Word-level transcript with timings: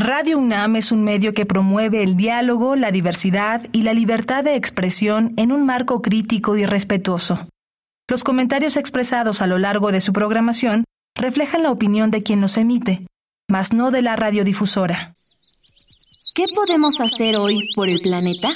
Radio 0.00 0.38
UNAM 0.38 0.76
es 0.76 0.92
un 0.92 1.02
medio 1.02 1.34
que 1.34 1.44
promueve 1.44 2.04
el 2.04 2.16
diálogo, 2.16 2.76
la 2.76 2.92
diversidad 2.92 3.66
y 3.72 3.82
la 3.82 3.92
libertad 3.92 4.44
de 4.44 4.54
expresión 4.54 5.34
en 5.36 5.50
un 5.50 5.66
marco 5.66 6.02
crítico 6.02 6.56
y 6.56 6.64
respetuoso. 6.64 7.40
Los 8.08 8.22
comentarios 8.22 8.76
expresados 8.76 9.42
a 9.42 9.48
lo 9.48 9.58
largo 9.58 9.90
de 9.90 10.00
su 10.00 10.12
programación 10.12 10.84
reflejan 11.16 11.64
la 11.64 11.72
opinión 11.72 12.12
de 12.12 12.22
quien 12.22 12.40
los 12.40 12.56
emite, 12.56 13.08
mas 13.50 13.72
no 13.72 13.90
de 13.90 14.02
la 14.02 14.14
radiodifusora. 14.14 15.14
¿Qué 16.36 16.44
podemos 16.54 17.00
hacer 17.00 17.34
hoy 17.34 17.68
por 17.74 17.88
el 17.88 17.98
planeta? 17.98 18.50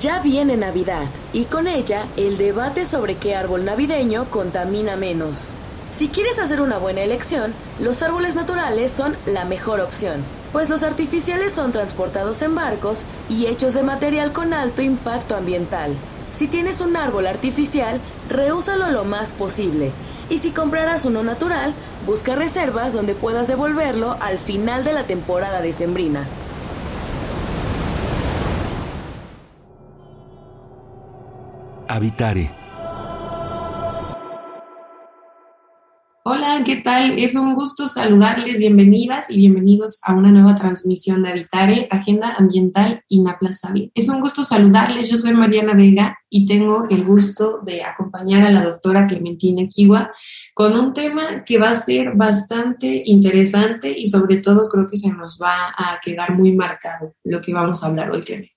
Ya 0.00 0.18
viene 0.18 0.56
Navidad 0.56 1.06
y 1.32 1.44
con 1.44 1.68
ella 1.68 2.08
el 2.16 2.36
debate 2.36 2.84
sobre 2.84 3.14
qué 3.14 3.36
árbol 3.36 3.64
navideño 3.64 4.28
contamina 4.28 4.96
menos. 4.96 5.54
Si 5.90 6.08
quieres 6.08 6.38
hacer 6.38 6.60
una 6.60 6.76
buena 6.76 7.00
elección, 7.00 7.54
los 7.80 8.02
árboles 8.02 8.34
naturales 8.34 8.92
son 8.92 9.16
la 9.24 9.46
mejor 9.46 9.80
opción, 9.80 10.22
pues 10.52 10.68
los 10.68 10.82
artificiales 10.82 11.52
son 11.52 11.72
transportados 11.72 12.42
en 12.42 12.54
barcos 12.54 13.00
y 13.30 13.46
hechos 13.46 13.72
de 13.72 13.82
material 13.82 14.32
con 14.32 14.52
alto 14.52 14.82
impacto 14.82 15.34
ambiental. 15.34 15.94
Si 16.30 16.46
tienes 16.46 16.82
un 16.82 16.94
árbol 16.94 17.26
artificial, 17.26 18.00
reúsalo 18.28 18.90
lo 18.90 19.04
más 19.04 19.32
posible. 19.32 19.90
Y 20.28 20.38
si 20.38 20.50
comprarás 20.50 21.06
uno 21.06 21.22
natural, 21.22 21.72
busca 22.06 22.34
reservas 22.34 22.92
donde 22.92 23.14
puedas 23.14 23.48
devolverlo 23.48 24.18
al 24.20 24.38
final 24.38 24.84
de 24.84 24.92
la 24.92 25.04
temporada 25.04 25.62
decembrina. 25.62 26.26
Habitare 31.88 32.67
¿qué 36.64 36.76
tal? 36.76 37.18
Es 37.18 37.36
un 37.36 37.54
gusto 37.54 37.86
saludarles, 37.86 38.58
bienvenidas 38.58 39.30
y 39.30 39.36
bienvenidos 39.36 40.00
a 40.04 40.14
una 40.14 40.32
nueva 40.32 40.56
transmisión 40.56 41.22
de 41.22 41.30
Habitare, 41.30 41.86
Agenda 41.88 42.34
Ambiental 42.36 43.04
Inaplazable. 43.08 43.92
Es 43.94 44.08
un 44.08 44.20
gusto 44.20 44.42
saludarles, 44.42 45.08
yo 45.08 45.16
soy 45.16 45.34
Mariana 45.34 45.74
Vega 45.74 46.18
y 46.28 46.46
tengo 46.46 46.88
el 46.90 47.04
gusto 47.04 47.60
de 47.64 47.84
acompañar 47.84 48.42
a 48.42 48.50
la 48.50 48.64
doctora 48.64 49.06
Clementina 49.06 49.68
Kiwa 49.68 50.10
con 50.52 50.76
un 50.76 50.92
tema 50.92 51.44
que 51.44 51.58
va 51.58 51.70
a 51.70 51.74
ser 51.76 52.14
bastante 52.14 53.02
interesante 53.04 53.94
y 53.96 54.08
sobre 54.08 54.38
todo 54.38 54.68
creo 54.68 54.88
que 54.88 54.96
se 54.96 55.12
nos 55.12 55.38
va 55.40 55.68
a 55.76 56.00
quedar 56.02 56.34
muy 56.34 56.52
marcado 56.52 57.14
lo 57.22 57.40
que 57.40 57.54
vamos 57.54 57.84
a 57.84 57.86
hablar 57.86 58.10
hoy, 58.10 58.22
Clemente. 58.22 58.52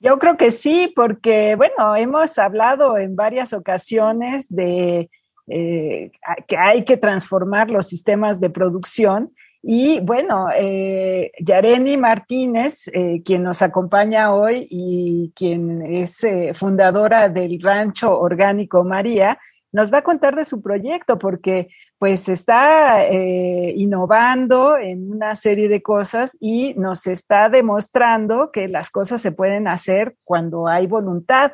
Yo 0.00 0.18
creo 0.18 0.36
que 0.36 0.50
sí, 0.50 0.92
porque 0.96 1.54
bueno, 1.54 1.94
hemos 1.94 2.38
hablado 2.38 2.98
en 2.98 3.14
varias 3.14 3.52
ocasiones 3.52 4.48
de 4.48 5.10
eh, 5.46 6.10
que 6.46 6.56
hay 6.56 6.84
que 6.84 6.96
transformar 6.96 7.70
los 7.70 7.86
sistemas 7.86 8.40
de 8.40 8.50
producción. 8.50 9.32
Y 9.66 10.00
bueno, 10.00 10.48
eh, 10.54 11.32
Yareni 11.40 11.96
Martínez, 11.96 12.86
eh, 12.92 13.22
quien 13.24 13.42
nos 13.42 13.62
acompaña 13.62 14.34
hoy 14.34 14.66
y 14.70 15.32
quien 15.34 15.80
es 15.80 16.22
eh, 16.22 16.52
fundadora 16.54 17.30
del 17.30 17.60
Rancho 17.62 18.18
Orgánico 18.18 18.84
María, 18.84 19.38
nos 19.72 19.92
va 19.92 19.98
a 19.98 20.04
contar 20.04 20.36
de 20.36 20.44
su 20.44 20.62
proyecto 20.62 21.18
porque 21.18 21.68
pues 21.98 22.28
está 22.28 23.08
innovando 23.10 24.76
en 24.76 25.10
una 25.10 25.34
serie 25.34 25.68
de 25.68 25.80
cosas 25.80 26.36
y 26.38 26.74
nos 26.74 27.06
está 27.06 27.48
demostrando 27.48 28.50
que 28.52 28.68
las 28.68 28.90
cosas 28.90 29.22
se 29.22 29.32
pueden 29.32 29.66
hacer 29.66 30.14
cuando 30.22 30.68
hay 30.68 30.86
voluntad. 30.86 31.52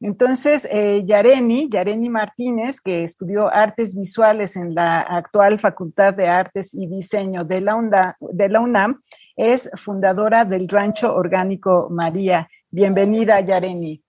Entonces, 0.00 0.68
eh, 0.70 1.02
Yareni, 1.06 1.68
Yareni 1.70 2.10
Martínez, 2.10 2.80
que 2.80 3.02
estudió 3.02 3.52
artes 3.52 3.96
visuales 3.96 4.56
en 4.56 4.74
la 4.74 5.00
actual 5.00 5.58
Facultad 5.58 6.12
de 6.14 6.28
Artes 6.28 6.74
y 6.74 6.86
Diseño 6.86 7.44
de 7.44 7.62
la, 7.62 8.16
de 8.20 8.48
la 8.48 8.60
UNAM, 8.60 9.00
es 9.36 9.70
fundadora 9.74 10.44
del 10.44 10.68
Rancho 10.68 11.14
Orgánico 11.14 11.88
María. 11.90 12.48
Bienvenida, 12.70 13.40
Yareni. 13.40 14.02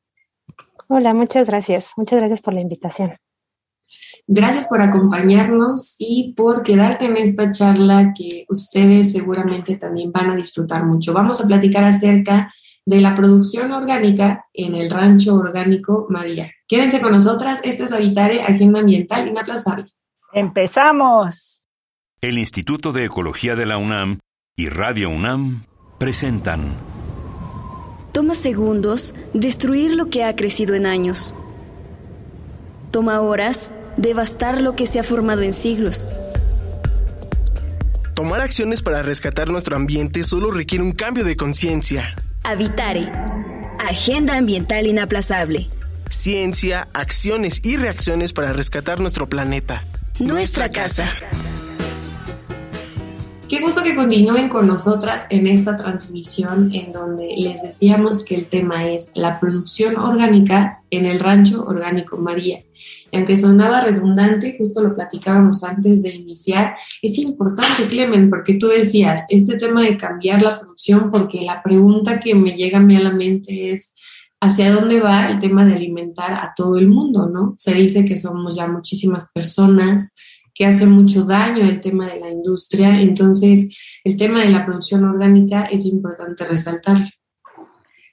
Hola, 0.89 1.13
muchas 1.13 1.47
gracias. 1.49 1.91
Muchas 1.95 2.19
gracias 2.19 2.41
por 2.41 2.53
la 2.53 2.61
invitación. 2.61 3.15
Gracias 4.25 4.67
por 4.67 4.81
acompañarnos 4.81 5.95
y 5.99 6.33
por 6.35 6.63
quedarte 6.63 7.05
en 7.05 7.15
esta 7.15 7.49
charla 7.51 8.13
que 8.13 8.45
ustedes 8.49 9.13
seguramente 9.13 9.77
también 9.77 10.11
van 10.11 10.31
a 10.31 10.35
disfrutar 10.35 10.85
mucho. 10.85 11.13
Vamos 11.13 11.41
a 11.41 11.47
platicar 11.47 11.85
acerca 11.85 12.35
de 12.35 12.51
la 12.87 13.15
producción 13.15 13.71
orgánica 13.73 14.45
en 14.53 14.73
el 14.75 14.89
Rancho 14.89 15.35
Orgánico 15.35 16.07
María. 16.09 16.51
Quédense 16.67 17.01
con 17.01 17.11
nosotras, 17.11 17.61
esto 17.65 17.83
es 17.83 17.91
Habitare, 17.91 18.43
Agenda 18.43 18.79
Ambiental 18.79 19.27
Inaplazable. 19.27 19.91
¡Empezamos! 20.33 21.63
El 22.21 22.37
Instituto 22.37 22.93
de 22.93 23.05
Ecología 23.05 23.55
de 23.55 23.65
la 23.65 23.77
UNAM 23.77 24.19
y 24.55 24.69
Radio 24.69 25.09
UNAM 25.09 25.65
presentan. 25.99 26.75
Toma 28.13 28.33
segundos 28.33 29.13
destruir 29.33 29.93
lo 29.93 30.09
que 30.09 30.23
ha 30.23 30.35
crecido 30.35 30.73
en 30.73 30.85
años. 30.85 31.35
Toma 32.91 33.19
horas 33.19 33.71
devastar 33.97 34.61
lo 34.61 34.75
que 34.75 34.87
se 34.87 34.99
ha 34.99 35.03
formado 35.03 35.41
en 35.41 35.53
siglos. 35.53 36.07
Tomar 38.15 38.41
acciones 38.41 38.81
para 38.81 39.03
rescatar 39.03 39.49
nuestro 39.49 39.75
ambiente 39.75 40.23
solo 40.23 40.51
requiere 40.51 40.83
un 40.83 40.93
cambio 40.93 41.23
de 41.23 41.35
conciencia. 41.35 42.15
Habitare. 42.47 43.11
Agenda 43.77 44.37
Ambiental 44.37 44.87
Inaplazable. 44.87 45.67
Ciencia, 46.09 46.87
acciones 46.93 47.59
y 47.61 47.75
reacciones 47.75 48.31
para 48.31 48.53
rescatar 48.53 49.01
nuestro 49.01 49.27
planeta. 49.27 49.83
Nuestra, 50.17 50.69
casa. 50.69 51.11
Qué 53.49 53.61
gusto 53.61 53.81
que 53.81 53.95
continúen 53.95 54.49
con 54.49 54.67
nosotras 54.67 55.27
en 55.29 55.47
esta 55.47 55.77
transmisión 55.77 56.69
en 56.73 56.91
donde 56.91 57.33
les 57.37 57.61
decíamos 57.61 58.25
que 58.25 58.35
el 58.35 58.47
tema 58.47 58.89
es 58.89 59.13
la 59.15 59.39
producción 59.39 59.95
orgánica 59.95 60.81
en 60.89 61.05
el 61.05 61.17
rancho 61.21 61.63
orgánico 61.65 62.17
María. 62.17 62.65
Y 63.09 63.15
aunque 63.15 63.37
sonaba 63.37 63.85
redundante, 63.85 64.57
justo 64.57 64.83
lo 64.83 64.93
platicábamos 64.93 65.63
antes 65.63 66.03
de 66.03 66.13
iniciar, 66.13 66.75
es 67.01 67.17
importante, 67.19 67.87
Clemen, 67.87 68.29
porque 68.29 68.55
tú 68.55 68.67
decías, 68.67 69.25
este 69.29 69.55
tema 69.55 69.81
de 69.81 69.95
cambiar 69.95 70.41
la 70.41 70.59
producción, 70.59 71.09
porque 71.09 71.43
la 71.43 71.63
pregunta 71.63 72.19
que 72.19 72.35
me 72.35 72.51
llega 72.51 72.79
a 72.79 72.81
mí 72.81 72.97
a 72.97 73.01
la 73.01 73.13
mente 73.13 73.71
es, 73.71 73.95
¿hacia 74.41 74.73
dónde 74.73 74.99
va 74.99 75.29
el 75.29 75.39
tema 75.39 75.63
de 75.63 75.73
alimentar 75.73 76.33
a 76.33 76.51
todo 76.53 76.77
el 76.77 76.89
mundo, 76.89 77.29
no? 77.29 77.55
Se 77.57 77.73
dice 77.73 78.03
que 78.03 78.17
somos 78.17 78.57
ya 78.57 78.67
muchísimas 78.67 79.31
personas, 79.31 80.17
que 80.57 80.65
hace 80.65 80.87
mucho 80.87 81.23
daño 81.23 81.63
el 81.63 81.79
tema 81.79 82.07
de 82.07 82.19
la 82.19 82.29
industria, 82.29 82.99
entonces 82.99 83.77
el 84.03 84.17
tema 84.17 84.41
de 84.41 84.49
la 84.49 84.65
producción 84.65 85.03
orgánica 85.03 85.65
es 85.65 85.85
importante 85.85 86.45
resaltarlo. 86.45 87.05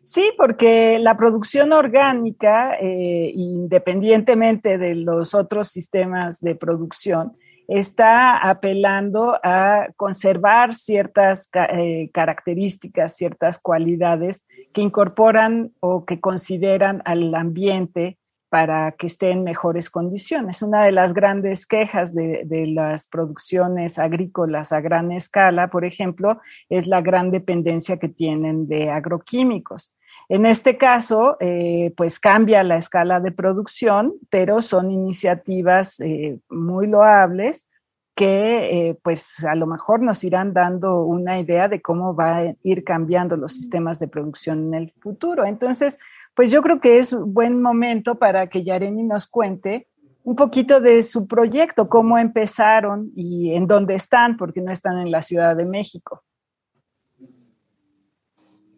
Sí, 0.03 0.31
porque 0.37 0.99
la 0.99 1.17
producción 1.17 1.73
orgánica, 1.73 2.77
eh, 2.79 3.33
independientemente 3.35 4.77
de 4.77 4.95
los 4.95 5.35
otros 5.35 5.69
sistemas 5.69 6.41
de 6.41 6.55
producción, 6.55 7.33
está 7.69 8.37
apelando 8.37 9.39
a 9.43 9.89
conservar 9.97 10.75
ciertas 10.75 11.49
eh, 11.55 12.11
características, 12.13 13.17
ciertas 13.17 13.59
cualidades 13.59 14.47
que 14.75 14.83
incorporan 14.83 15.73
o 15.81 16.05
que 16.05 16.21
consideran 16.21 17.01
al 17.07 17.35
ambiente 17.35 18.19
para 18.55 18.93
que 18.93 19.09
esté 19.09 19.33
en 19.33 19.43
mejores 19.43 19.91
condiciones. 19.91 20.63
Una 20.63 20.85
de 20.85 20.93
las 20.93 21.13
grandes 21.13 21.67
quejas 21.67 22.15
de, 22.15 22.47
las 22.69 23.09
producciones 23.09 23.99
agrícolas 23.99 24.71
a 24.71 24.81
gran 24.81 25.11
escala, 25.11 25.71
por 25.71 25.85
ejemplo, 25.85 26.39
es 26.69 26.87
la 26.87 27.01
gran 27.01 27.33
dependencia 27.33 27.97
que 27.97 28.09
tienen 28.09 28.69
de 28.69 28.91
agroquímicos. 28.91 29.97
En 30.29 30.47
este 30.47 30.79
caso, 30.79 31.37
eh, 31.41 31.93
pues 31.97 32.21
cambia 32.21 32.63
la 32.63 32.77
escala 32.77 33.19
de 33.19 33.33
producción, 33.33 34.15
pero 34.31 34.63
son 34.63 34.93
iniciativas 34.93 35.99
eh, 35.99 36.39
muy 36.49 36.87
loables 36.87 37.69
que 38.15 38.91
eh, 38.91 38.99
pues 39.03 39.45
a 39.45 39.57
lo 39.57 39.67
mejor 39.67 40.01
nos 40.01 40.23
irán 40.23 40.53
dando 40.53 41.03
una 41.03 41.41
idea 41.41 41.67
de 41.67 41.83
cómo 41.83 42.15
va 42.15 42.37
a 42.37 42.55
ir 42.63 42.85
cambiando 42.85 43.37
los 43.37 43.53
sistemas 43.53 43.99
de 43.99 44.07
producción 44.07 44.69
en 44.69 44.75
el 44.75 44.93
futuro. 45.01 45.45
Entonces, 45.45 45.99
pues 46.35 46.51
yo 46.51 46.63
creo 46.63 46.81
que 46.81 46.99
es 46.99 47.15
buen 47.15 47.63
momento 47.63 48.17
para 48.17 48.49
que 48.49 48.65
Yareni 48.65 49.05
nos 49.05 49.27
cuente 49.27 49.89
un 50.25 50.37
poquito 50.37 50.81
de 50.81 51.03
su 51.03 51.27
proyecto, 51.27 51.89
cómo 51.89 52.19
empezaron 52.19 53.13
y 53.15 53.55
en 53.55 53.67
dónde 53.67 53.95
están, 53.95 54.37
porque 54.37 54.63
no 54.63 54.73
están 54.73 54.99
en 54.99 55.11
la 55.11 55.21
Ciudad 55.21 55.55
de 55.55 55.67
México. 55.67 56.23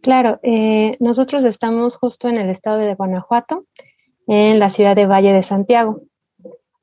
Claro, 0.03 0.38
eh, 0.43 0.97
nosotros 1.00 1.44
estamos 1.44 1.97
justo 1.97 2.29
en 2.29 2.37
el 2.37 2.50
estado 2.50 2.79
de 2.79 2.94
Guanajuato, 2.94 3.64
en 4.26 4.58
la 4.58 4.70
ciudad 4.70 4.97
de 4.97 5.06
Valle 5.06 5.32
de 5.32 5.43
Santiago. 5.43 6.03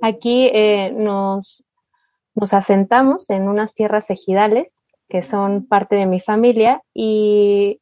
Aquí 0.02 0.50
eh, 0.54 0.94
nos, 0.94 1.66
nos 2.36 2.54
asentamos 2.54 3.30
en 3.30 3.48
unas 3.48 3.74
tierras 3.74 4.10
ejidales 4.10 4.82
que 5.10 5.24
son 5.24 5.68
parte 5.68 5.96
de 5.96 6.08
mi 6.08 6.20
familia 6.20 6.82
y 6.94 7.80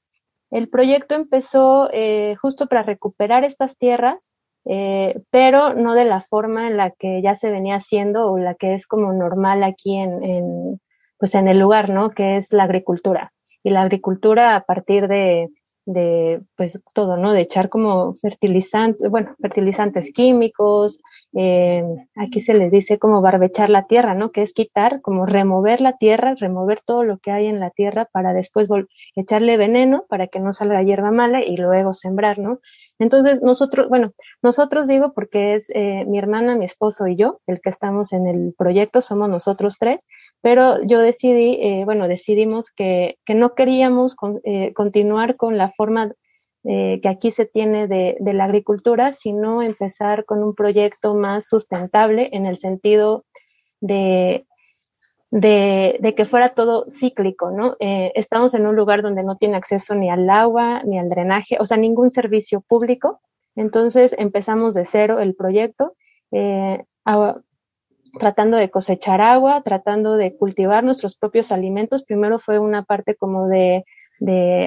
el 0.51 0.69
proyecto 0.69 1.15
empezó 1.15 1.89
eh, 1.91 2.35
justo 2.39 2.67
para 2.67 2.83
recuperar 2.83 3.43
estas 3.43 3.77
tierras 3.77 4.31
eh, 4.65 5.21
pero 5.31 5.73
no 5.73 5.95
de 5.95 6.05
la 6.05 6.21
forma 6.21 6.67
en 6.67 6.77
la 6.77 6.91
que 6.91 7.21
ya 7.21 7.35
se 7.35 7.49
venía 7.49 7.75
haciendo 7.75 8.31
o 8.31 8.37
la 8.37 8.55
que 8.55 8.75
es 8.75 8.85
como 8.85 9.11
normal 9.13 9.63
aquí 9.63 9.97
en, 9.97 10.79
pues 11.17 11.35
en 11.35 11.47
el 11.47 11.59
lugar, 11.59 11.89
¿no? 11.89 12.11
Que 12.11 12.37
es 12.37 12.53
la 12.53 12.63
agricultura. 12.63 13.33
Y 13.63 13.71
la 13.71 13.81
agricultura 13.81 14.55
a 14.55 14.63
partir 14.63 15.07
de, 15.07 15.49
de 15.85 16.41
pues 16.55 16.81
todo, 16.93 17.17
¿no? 17.17 17.33
De 17.33 17.41
echar 17.41 17.69
como 17.69 18.13
fertilizantes, 18.15 19.09
bueno, 19.09 19.35
fertilizantes 19.41 20.11
químicos, 20.13 21.01
eh, 21.33 21.83
aquí 22.15 22.41
se 22.41 22.53
les 22.53 22.71
dice 22.71 22.99
como 22.99 23.21
barbechar 23.21 23.69
la 23.69 23.87
tierra, 23.87 24.13
¿no? 24.13 24.31
Que 24.31 24.41
es 24.41 24.53
quitar, 24.53 25.01
como 25.01 25.25
remover 25.25 25.81
la 25.81 25.97
tierra, 25.97 26.35
remover 26.37 26.81
todo 26.85 27.03
lo 27.03 27.19
que 27.19 27.31
hay 27.31 27.47
en 27.47 27.59
la 27.59 27.69
tierra 27.69 28.09
para 28.11 28.33
después 28.33 28.67
echarle 29.15 29.57
veneno 29.57 30.05
para 30.09 30.27
que 30.27 30.39
no 30.39 30.53
salga 30.53 30.83
hierba 30.83 31.11
mala 31.11 31.43
y 31.43 31.57
luego 31.57 31.93
sembrar, 31.93 32.37
¿no? 32.39 32.59
Entonces, 32.99 33.41
nosotros, 33.41 33.89
bueno, 33.89 34.11
nosotros 34.43 34.87
digo 34.87 35.13
porque 35.13 35.55
es 35.55 35.71
eh, 35.73 36.05
mi 36.05 36.19
hermana, 36.19 36.55
mi 36.55 36.65
esposo 36.65 37.07
y 37.07 37.15
yo, 37.15 37.39
el 37.47 37.59
que 37.59 37.69
estamos 37.69 38.13
en 38.13 38.27
el 38.27 38.53
proyecto, 38.57 39.01
somos 39.01 39.27
nosotros 39.27 39.77
tres, 39.79 40.07
pero 40.41 40.83
yo 40.85 40.99
decidí, 40.99 41.55
eh, 41.61 41.83
bueno, 41.85 42.07
decidimos 42.07 42.71
que, 42.71 43.17
que 43.25 43.33
no 43.33 43.55
queríamos 43.55 44.15
eh, 44.43 44.73
continuar 44.73 45.35
con 45.35 45.57
la 45.57 45.69
forma 45.71 46.11
que 46.63 47.09
aquí 47.09 47.31
se 47.31 47.47
tiene 47.47 47.87
de, 47.87 48.17
de, 48.19 48.33
la 48.33 48.43
agricultura, 48.43 49.13
sino 49.13 49.63
empezar 49.63 50.25
con 50.25 50.43
un 50.43 50.53
proyecto 50.53 51.15
más 51.15 51.47
sustentable 51.47 52.29
en 52.33 52.45
el 52.45 52.55
sentido 52.57 53.25
de 53.79 54.45
de, 55.31 56.13
que 56.15 56.25
fuera 56.25 56.53
todo 56.53 56.85
cíclico, 56.89 57.51
¿no? 57.51 57.77
Eh, 57.79 58.11
estamos 58.15 58.53
en 58.53 58.67
un 58.67 58.75
lugar 58.75 59.01
donde 59.01 59.23
no 59.23 59.37
tiene 59.37 59.55
acceso 59.55 59.95
ni 59.95 60.09
al 60.09 60.29
agua, 60.29 60.81
ni 60.83 60.99
al 60.99 61.09
drenaje, 61.09 61.57
o 61.59 61.65
sea, 61.65 61.77
ningún 61.77 62.11
servicio 62.11 62.59
público. 62.61 63.21
Entonces 63.55 64.13
empezamos 64.17 64.75
de 64.75 64.85
cero 64.85 65.19
el 65.19 65.35
proyecto, 65.35 65.95
eh, 66.31 66.83
tratando 68.19 68.57
de 68.57 68.69
cosechar 68.69 69.21
agua, 69.21 69.61
tratando 69.63 70.17
de 70.17 70.35
cultivar 70.35 70.83
nuestros 70.83 71.15
propios 71.15 71.53
alimentos. 71.53 72.03
Primero 72.03 72.37
fue 72.37 72.59
una 72.59 72.83
parte 72.83 73.15
como 73.15 73.47
de, 73.47 73.85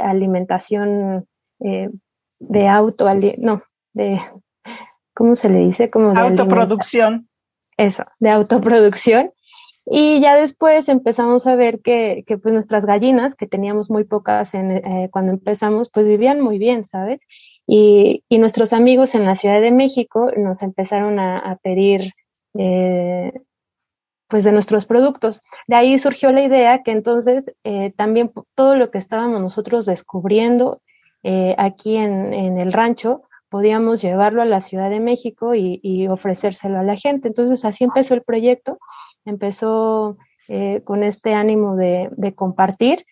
alimentación 0.03 1.27
eh, 1.61 1.91
de 2.39 2.69
auto, 2.69 3.07
no, 3.39 3.63
de, 3.93 4.19
¿cómo 5.15 5.37
se 5.37 5.51
le 5.51 5.59
dice? 5.59 5.91
Como 5.91 6.13
de 6.15 6.21
autoproducción. 6.21 7.29
Eso, 7.77 8.05
de 8.19 8.31
autoproducción. 8.31 9.31
Y 9.87 10.21
ya 10.21 10.35
después 10.37 10.89
empezamos 10.89 11.47
a 11.47 11.57
ver 11.57 11.81
que, 11.81 12.25
que 12.27 12.39
pues 12.39 12.55
nuestras 12.55 12.87
gallinas, 12.87 13.35
que 13.35 13.47
teníamos 13.47 13.91
muy 13.91 14.05
pocas 14.05 14.55
en, 14.55 14.71
eh, 14.71 15.09
cuando 15.13 15.33
empezamos, 15.33 15.91
pues 15.91 16.09
vivían 16.09 16.41
muy 16.41 16.59
bien, 16.59 16.85
¿sabes? 16.85 17.27
Y, 17.67 18.25
y, 18.29 18.39
nuestros 18.39 18.73
amigos 18.73 19.15
en 19.15 19.25
la 19.25 19.37
Ciudad 19.37 19.61
de 19.61 19.73
México 19.73 20.31
nos 20.37 20.63
empezaron 20.63 21.19
a, 21.19 21.59
pedir 21.63 22.13
eh, 22.55 23.33
pues 24.29 24.45
de 24.45 24.53
nuestros 24.53 24.87
productos. 24.87 25.43
De 25.67 25.77
ahí 25.77 25.99
surgió 25.99 26.33
la 26.33 26.43
idea 26.43 26.83
que 26.83 26.93
entonces 26.93 27.45
eh, 27.65 27.93
también 27.97 28.33
todo 28.55 28.77
lo 28.77 28.91
que 28.91 28.99
estábamos 28.99 29.41
nosotros 29.41 29.87
descubriendo 29.87 30.81
aquí 31.57 31.97
en, 31.97 32.35
en, 32.35 32.61
el 32.61 32.71
rancho, 32.71 33.23
podíamos 33.49 34.03
llevarlo 34.03 34.43
a 34.43 34.45
la 34.45 34.61
Ciudad 34.61 34.91
de 34.91 35.01
México 35.01 35.55
y 35.55 36.07
ofrecérselo 36.09 36.79
a 36.79 36.83
la 36.83 36.97
gente. 36.97 37.29
Entonces 37.29 37.65
así 37.65 37.85
empezó 37.85 38.13
el 38.13 38.23
proyecto 38.23 38.79
empezó 39.25 40.17
eh, 40.49 40.83
con 40.85 41.03
este 41.03 41.35
ánimo 41.35 41.77
de, 41.77 42.11
compartir, 42.35 43.07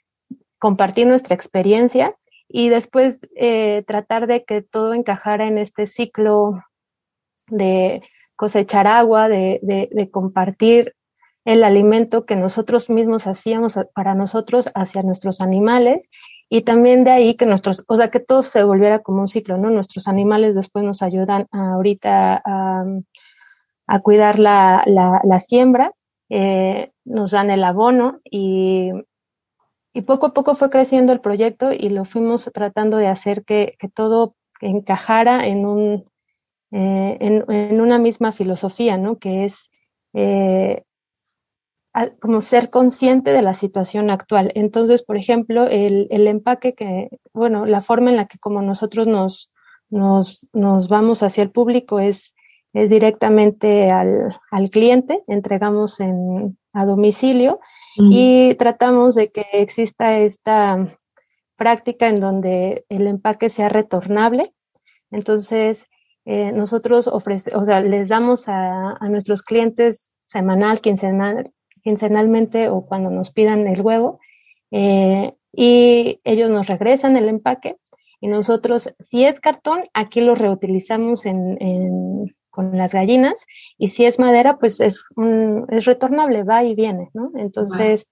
compartir 0.59 1.07
nuestra 1.07 1.35
experiencia 1.35 2.15
y 2.49 2.69
después 2.69 3.19
eh, 3.37 3.85
tratar 3.87 4.27
de 4.27 4.45
que 4.45 4.61
todo 4.61 4.93
encajara 4.93 5.47
en 5.47 5.57
este 5.57 5.87
ciclo 5.87 6.63
de 7.49 8.03
cosechar 8.37 8.87
agua, 8.87 9.29
de, 9.29 10.09
compartir 10.11 10.95
el 11.45 11.65
alimento 11.65 12.27
que 12.27 12.37
nosotros 12.37 12.91
mismos 12.91 13.27
hacíamos 13.27 13.79
para 13.95 14.15
nosotros 14.15 14.71
hacia 14.75 15.03
nuestros 15.03 15.41
animales 15.41 16.09
y 16.49 16.63
también 16.63 17.03
de 17.03 17.13
ahí 17.13 17.35
que 17.35 17.47
nuestros, 17.47 17.83
o 17.89 17.97
sea, 17.97 18.11
que 18.11 18.21
todo 18.21 18.43
se 18.43 18.63
volviera 18.63 18.99
como 18.99 19.23
un 19.23 19.29
ciclo, 19.29 19.57
¿no? 19.57 19.71
Nuestros 19.71 20.07
animales 20.07 20.55
después 20.55 20.85
nos 20.85 21.01
ayudan 21.01 21.47
ahorita 21.51 22.43
a, 22.45 24.01
cuidar 24.01 24.39
la, 24.39 24.85
siembra 25.39 25.93
eh, 26.35 26.93
nos 27.05 27.33
dan 27.33 27.51
el 27.51 27.63
abono 27.63 28.23
y, 28.25 28.91
poco 30.07 30.29
a 30.29 30.33
poco 30.33 30.55
fue 30.55 30.71
creciendo 30.71 31.13
el 31.13 31.21
proyecto 31.21 31.73
y 31.73 31.91
lo 31.91 32.07
fuimos 32.07 32.51
tratando 32.55 32.97
de 32.97 33.09
hacer 33.09 33.45
que, 33.45 33.77
todo 33.95 34.35
encajara 34.63 35.47
en, 35.47 35.67
un, 35.67 36.11
eh, 36.71 37.19
en, 37.21 37.81
una 37.83 37.99
misma 37.99 38.33
filosofía, 38.33 38.97
¿no? 38.97 39.19
que 39.19 39.45
es 39.45 39.71
eh, 40.15 40.85
como 42.19 42.41
ser 42.41 42.71
consciente 42.71 43.31
de 43.31 43.43
la 43.43 43.53
situación 43.53 44.09
actual. 44.09 44.53
Entonces, 44.55 45.03
por 45.03 45.19
ejemplo, 45.19 45.67
el, 45.67 46.09
empaque 46.27 46.73
que, 46.73 47.11
bueno, 47.35 47.67
la 47.67 47.83
forma 47.83 48.09
en 48.09 48.17
la 48.17 48.27
que 48.27 48.39
como 48.39 48.63
nosotros 48.63 49.07
nos, 49.07 49.53
nos, 49.91 50.49
nos 50.55 50.89
vamos 50.89 51.23
hacia 51.23 51.43
el 51.43 51.51
público 51.51 52.01
es 52.01 52.35
es 52.73 52.91
directamente 52.91 53.91
al, 53.91 54.35
cliente, 54.71 55.23
entregamos 55.27 56.01
en, 56.01 56.59
a 56.73 56.87
domicilio 56.87 57.61
y 58.11 58.55
tratamos 58.55 59.15
de 59.15 59.31
que 59.31 59.45
exista 59.53 60.19
esta 60.19 60.99
práctica 61.57 62.09
en 62.09 62.21
donde 62.21 62.87
el 62.89 63.07
empaque 63.07 63.51
sea 63.51 63.69
retornable. 63.69 64.55
Entonces, 65.11 65.87
eh, 66.25 66.53
nosotros 66.53 67.07
ofrece, 67.09 67.55
o 67.55 67.65
sea, 67.65 67.81
les 67.81 68.09
damos 68.09 68.49
a, 68.49 68.99
nuestros 69.03 69.43
clientes 69.43 70.11
semanal, 70.27 70.81
quincenal, 70.81 71.53
quincenalmente 71.83 72.71
o 72.71 72.87
cuando 72.87 73.11
nos 73.11 73.31
pidan 73.31 73.67
el 73.67 73.83
huevo 73.83 74.21
eh, 74.71 75.35
y 75.53 76.21
ellos 76.25 76.49
nos 76.49 76.67
regresan 76.69 77.17
el 77.17 77.29
empaque 77.29 77.77
y 78.23 78.29
nosotros, 78.29 78.95
si 79.01 79.25
es 79.25 79.41
cartón, 79.41 79.81
aquí 79.95 80.21
lo 80.21 80.37
reutilizamos 80.37 81.27
en, 81.27 82.33
con 82.53 82.77
las 82.77 82.93
gallinas 82.93 83.47
y 83.79 83.89
si 83.89 84.05
es 84.05 84.21
madera, 84.21 84.59
pues 84.59 84.79
es, 84.79 85.05
es 85.71 85.85
retornable, 85.87 86.45
va 86.45 86.63
y 86.63 86.77
viene, 86.77 87.11
¿no? 87.15 87.33
Entonces... 87.35 88.09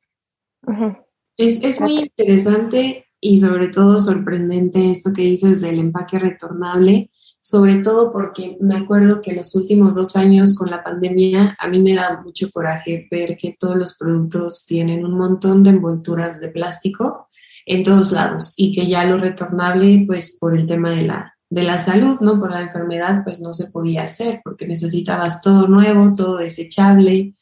es, 1.36 1.62
es 1.62 1.80
muy 1.80 1.98
interesante 2.00 3.06
y 3.20 3.38
sobre 3.38 3.68
todo 3.68 4.00
sorprendente 4.00 4.90
esto 4.90 5.12
que 5.12 5.22
dices 5.22 5.60
del 5.60 5.78
empaque 5.78 6.18
retornable, 6.18 7.10
sobre 7.38 7.76
todo 7.76 8.10
porque 8.10 8.56
me 8.60 8.76
acuerdo 8.76 9.20
que 9.20 9.34
los 9.34 9.54
últimos 9.54 9.94
dos 9.96 10.16
años 10.16 10.54
con 10.56 10.70
la 10.70 10.82
pandemia 10.82 11.56
a 11.58 11.68
mí 11.68 11.80
me 11.80 11.94
da 11.94 12.22
mucho 12.22 12.50
coraje 12.50 13.06
ver 13.10 13.36
que 13.36 13.56
todos 13.58 13.76
los 13.76 13.96
productos 13.96 14.64
tienen 14.66 15.04
un 15.04 15.16
montón 15.16 15.62
de 15.62 15.70
envolturas 15.70 16.40
de 16.40 16.48
plástico 16.48 17.28
en 17.66 17.84
todos 17.84 18.12
lados 18.12 18.54
y 18.56 18.72
que 18.72 18.88
ya 18.88 19.04
lo 19.04 19.18
retornable, 19.18 20.04
pues 20.06 20.38
por 20.40 20.56
el 20.56 20.66
tema 20.66 20.90
de 20.90 21.02
la 21.02 21.34
de 21.50 21.64
la 21.64 21.78
salud, 21.78 22.18
¿no? 22.20 22.38
Por 22.38 22.52
la 22.52 22.62
enfermedad, 22.62 23.22
pues 23.24 23.40
no 23.40 23.52
se 23.52 23.70
podía 23.70 24.04
hacer 24.04 24.40
porque 24.42 24.66
necesitabas 24.66 25.42
todo 25.42 25.66
nuevo, 25.66 26.14
todo 26.14 26.38
desechable 26.38 27.34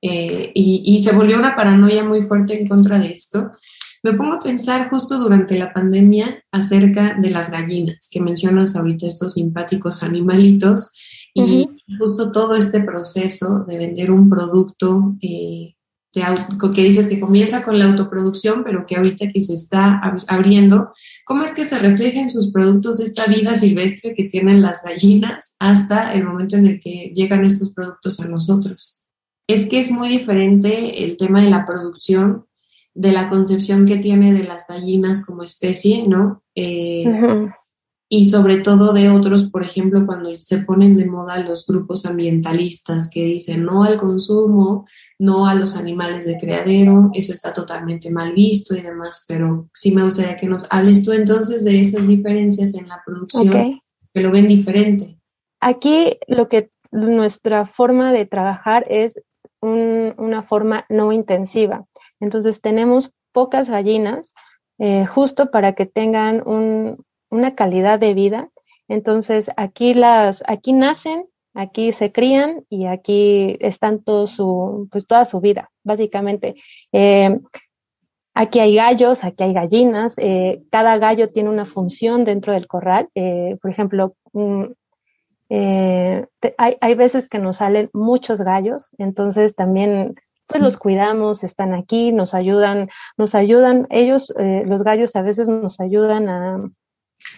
eh, 0.00 0.52
y, 0.54 1.02
se 1.02 1.12
volvió 1.12 1.38
una 1.38 1.56
paranoia 1.56 2.04
muy 2.04 2.22
fuerte 2.22 2.60
en 2.60 2.68
contra 2.68 2.98
de 2.98 3.10
esto. 3.10 3.50
Me 4.02 4.12
pongo 4.12 4.34
a 4.34 4.40
pensar 4.40 4.88
justo 4.88 5.18
durante 5.18 5.58
la 5.58 5.72
pandemia 5.72 6.44
acerca 6.52 7.16
de 7.18 7.30
las 7.30 7.50
gallinas, 7.50 8.08
que 8.10 8.20
mencionas 8.20 8.76
ahorita 8.76 9.06
estos 9.06 9.34
simpáticos 9.34 10.02
animalitos 10.02 10.96
y 11.34 11.68
justo 11.98 12.30
todo 12.30 12.54
este 12.54 12.80
proceso 12.80 13.64
de 13.64 13.78
vender 13.78 14.10
un 14.10 14.30
producto 14.30 15.16
eh, 15.20 15.75
que 16.74 16.82
dices 16.82 17.08
que 17.08 17.20
comienza 17.20 17.62
con 17.62 17.78
la 17.78 17.86
autoproducción, 17.86 18.64
pero 18.64 18.86
que 18.86 18.96
ahorita 18.96 19.30
que 19.32 19.40
se 19.40 19.54
está 19.54 20.00
abriendo, 20.26 20.92
¿cómo 21.24 21.42
es 21.42 21.52
que 21.52 21.64
se 21.64 21.78
refleja 21.78 22.20
en 22.20 22.30
sus 22.30 22.50
productos 22.50 23.00
esta 23.00 23.26
vida 23.26 23.54
silvestre 23.54 24.14
que 24.14 24.24
tienen 24.24 24.62
las 24.62 24.82
gallinas 24.84 25.56
hasta 25.58 26.14
el 26.14 26.24
momento 26.24 26.56
en 26.56 26.66
el 26.66 26.80
que 26.80 27.12
llegan 27.14 27.44
estos 27.44 27.72
productos 27.72 28.20
a 28.20 28.28
nosotros? 28.28 29.02
Es 29.46 29.68
que 29.68 29.78
es 29.78 29.90
muy 29.90 30.08
diferente 30.08 31.04
el 31.04 31.16
tema 31.16 31.42
de 31.42 31.50
la 31.50 31.66
producción, 31.66 32.46
de 32.94 33.12
la 33.12 33.28
concepción 33.28 33.84
que 33.84 33.98
tiene 33.98 34.32
de 34.32 34.44
las 34.44 34.66
gallinas 34.66 35.24
como 35.26 35.42
especie, 35.42 36.08
¿no? 36.08 36.42
Eh, 36.54 37.04
y 38.08 38.26
sobre 38.26 38.58
todo 38.58 38.92
de 38.92 39.10
otros, 39.10 39.46
por 39.50 39.64
ejemplo, 39.64 40.06
cuando 40.06 40.38
se 40.38 40.58
ponen 40.58 40.96
de 40.96 41.06
moda 41.06 41.40
los 41.40 41.66
grupos 41.66 42.06
ambientalistas 42.06 43.10
que 43.12 43.24
dicen 43.24 43.64
no 43.64 43.82
al 43.82 43.98
consumo, 43.98 44.86
no 45.18 45.46
a 45.46 45.54
los 45.54 45.76
animales 45.76 46.26
de 46.26 46.38
criadero, 46.38 47.10
eso 47.14 47.32
está 47.32 47.52
totalmente 47.52 48.10
mal 48.10 48.32
visto 48.34 48.76
y 48.76 48.82
demás, 48.82 49.24
pero 49.26 49.68
sí 49.72 49.94
me 49.94 50.02
gustaría 50.02 50.36
que 50.36 50.46
nos 50.46 50.70
hables 50.72 51.04
tú 51.04 51.12
entonces 51.12 51.64
de 51.64 51.80
esas 51.80 52.06
diferencias 52.06 52.74
en 52.74 52.88
la 52.88 53.02
producción, 53.04 53.80
que 54.12 54.20
lo 54.20 54.30
ven 54.30 54.46
diferente. 54.46 55.18
Aquí 55.60 56.18
lo 56.28 56.48
que 56.48 56.70
nuestra 56.90 57.66
forma 57.66 58.12
de 58.12 58.26
trabajar 58.26 58.84
es 58.88 59.22
una 59.60 60.42
forma 60.42 60.84
no 60.88 61.12
intensiva. 61.12 61.86
Entonces 62.20 62.60
tenemos 62.60 63.12
pocas 63.32 63.68
gallinas 63.68 64.34
eh, 64.78 65.06
justo 65.06 65.50
para 65.50 65.74
que 65.74 65.86
tengan 65.86 66.46
un, 66.46 67.04
una 67.30 67.54
calidad 67.54 67.98
de 67.98 68.14
vida 68.14 68.50
Entonces, 68.88 69.50
aquí 69.56 69.94
las, 69.94 70.44
aquí 70.46 70.72
nacen, 70.72 71.26
aquí 71.56 71.90
se 71.92 72.12
crían 72.12 72.64
y 72.68 72.86
aquí 72.86 73.56
están 73.60 74.02
todo 74.02 74.26
su, 74.26 74.88
pues 74.92 75.06
toda 75.06 75.24
su 75.24 75.40
vida, 75.40 75.70
básicamente. 75.82 76.54
Eh, 76.92 77.40
aquí 78.34 78.60
hay 78.60 78.76
gallos, 78.76 79.24
aquí 79.24 79.42
hay 79.42 79.54
gallinas, 79.54 80.18
eh, 80.18 80.62
cada 80.70 80.98
gallo 80.98 81.32
tiene 81.32 81.48
una 81.48 81.64
función 81.64 82.24
dentro 82.24 82.52
del 82.52 82.66
corral. 82.66 83.08
Eh, 83.14 83.56
por 83.62 83.70
ejemplo, 83.70 84.14
hay, 85.48 86.76
hay, 86.80 86.94
veces 86.94 87.28
que 87.28 87.38
nos 87.38 87.56
salen 87.56 87.88
muchos 87.94 88.42
gallos, 88.42 88.90
entonces 88.98 89.56
también 89.56 90.14
pues 90.46 90.62
los 90.62 90.76
cuidamos, 90.76 91.42
están 91.42 91.74
aquí, 91.74 92.12
nos 92.12 92.34
ayudan, 92.34 92.88
nos 93.16 93.34
ayudan, 93.34 93.86
ellos, 93.90 94.32
los 94.36 94.84
gallos 94.84 95.16
a 95.16 95.22
veces 95.22 95.48
nos 95.48 95.80
ayudan 95.80 96.28
a, 96.28 96.70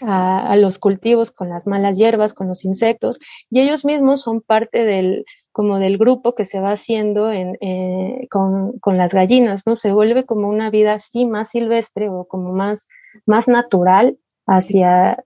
a, 0.03 0.57
los 0.57 0.79
cultivos 0.79 1.31
con 1.31 1.49
las 1.49 1.67
malas 1.67 1.97
hierbas, 1.99 2.35
con 2.35 2.49
los 2.49 2.65
insectos, 2.65 3.19
y 3.51 3.61
ellos 3.61 3.85
mismos 3.85 4.23
son 4.23 4.41
parte 4.41 4.85
del, 4.85 5.25
como 5.53 5.79
del 5.79 5.99
grupo 5.99 6.35
que 6.35 6.45
se 6.45 6.61
va 6.61 6.73
haciendo 6.73 7.31
en, 7.33 7.57
eh, 7.61 8.27
con, 8.31 8.79
con, 8.79 8.97
las 8.97 9.13
gallinas, 9.13 9.67
¿no? 9.67 9.77
Se 9.77 9.93
vuelve 9.93 10.25
como 10.25 10.49
una 10.49 10.71
vida 10.71 10.95
así 10.95 11.27
más 11.27 11.51
silvestre 11.51 12.09
o 12.09 12.27
como 12.27 12.53
más, 12.53 12.89
más 13.27 13.49
natural 13.49 14.19
hacia, 14.47 15.23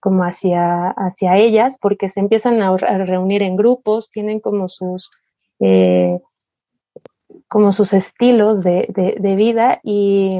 como 0.00 0.24
hacia, 0.24 0.88
hacia 0.90 1.36
ellas, 1.36 1.78
porque 1.80 2.08
se 2.08 2.20
empiezan 2.20 2.60
a, 2.62 2.76
reunir 2.76 3.42
en 3.42 3.56
grupos, 3.56 4.10
tienen 4.10 4.40
como 4.40 4.68
sus, 4.68 5.10
eh, 5.60 6.18
como 7.48 7.72
sus 7.72 7.92
estilos 7.92 8.62
de, 8.62 8.86
de, 8.90 9.16
de 9.18 9.34
vida 9.34 9.80
y, 9.82 10.38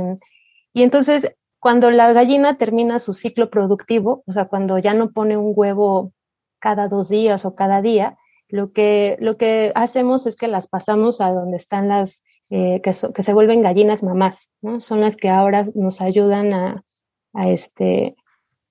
y 0.72 0.82
entonces 0.82 1.34
cuando 1.60 1.90
la 1.90 2.12
gallina 2.12 2.56
termina 2.56 2.98
su 2.98 3.14
ciclo 3.14 3.50
productivo, 3.50 4.24
o 4.26 4.32
sea, 4.32 4.46
cuando 4.46 4.78
ya 4.78 4.94
no 4.94 5.12
pone 5.12 5.36
un 5.36 5.52
huevo 5.54 6.12
cada 6.58 6.88
dos 6.88 7.08
días 7.08 7.44
o 7.44 7.54
cada 7.54 7.82
día, 7.82 8.16
lo 8.48 8.72
que, 8.72 9.16
lo 9.20 9.36
que 9.36 9.70
hacemos 9.74 10.26
es 10.26 10.36
que 10.36 10.48
las 10.48 10.68
pasamos 10.68 11.20
a 11.20 11.30
donde 11.30 11.58
están 11.58 11.88
las 11.88 12.22
eh, 12.48 12.80
que, 12.82 12.92
se 12.92 13.32
vuelven 13.32 13.62
gallinas 13.62 14.02
mamás, 14.02 14.50
¿no? 14.60 14.80
Son 14.80 15.00
las 15.00 15.16
que 15.16 15.28
ahora 15.28 15.64
nos 15.74 16.00
ayudan 16.00 16.52
a, 16.52 16.84
a 17.32 17.48
este, 17.48 18.16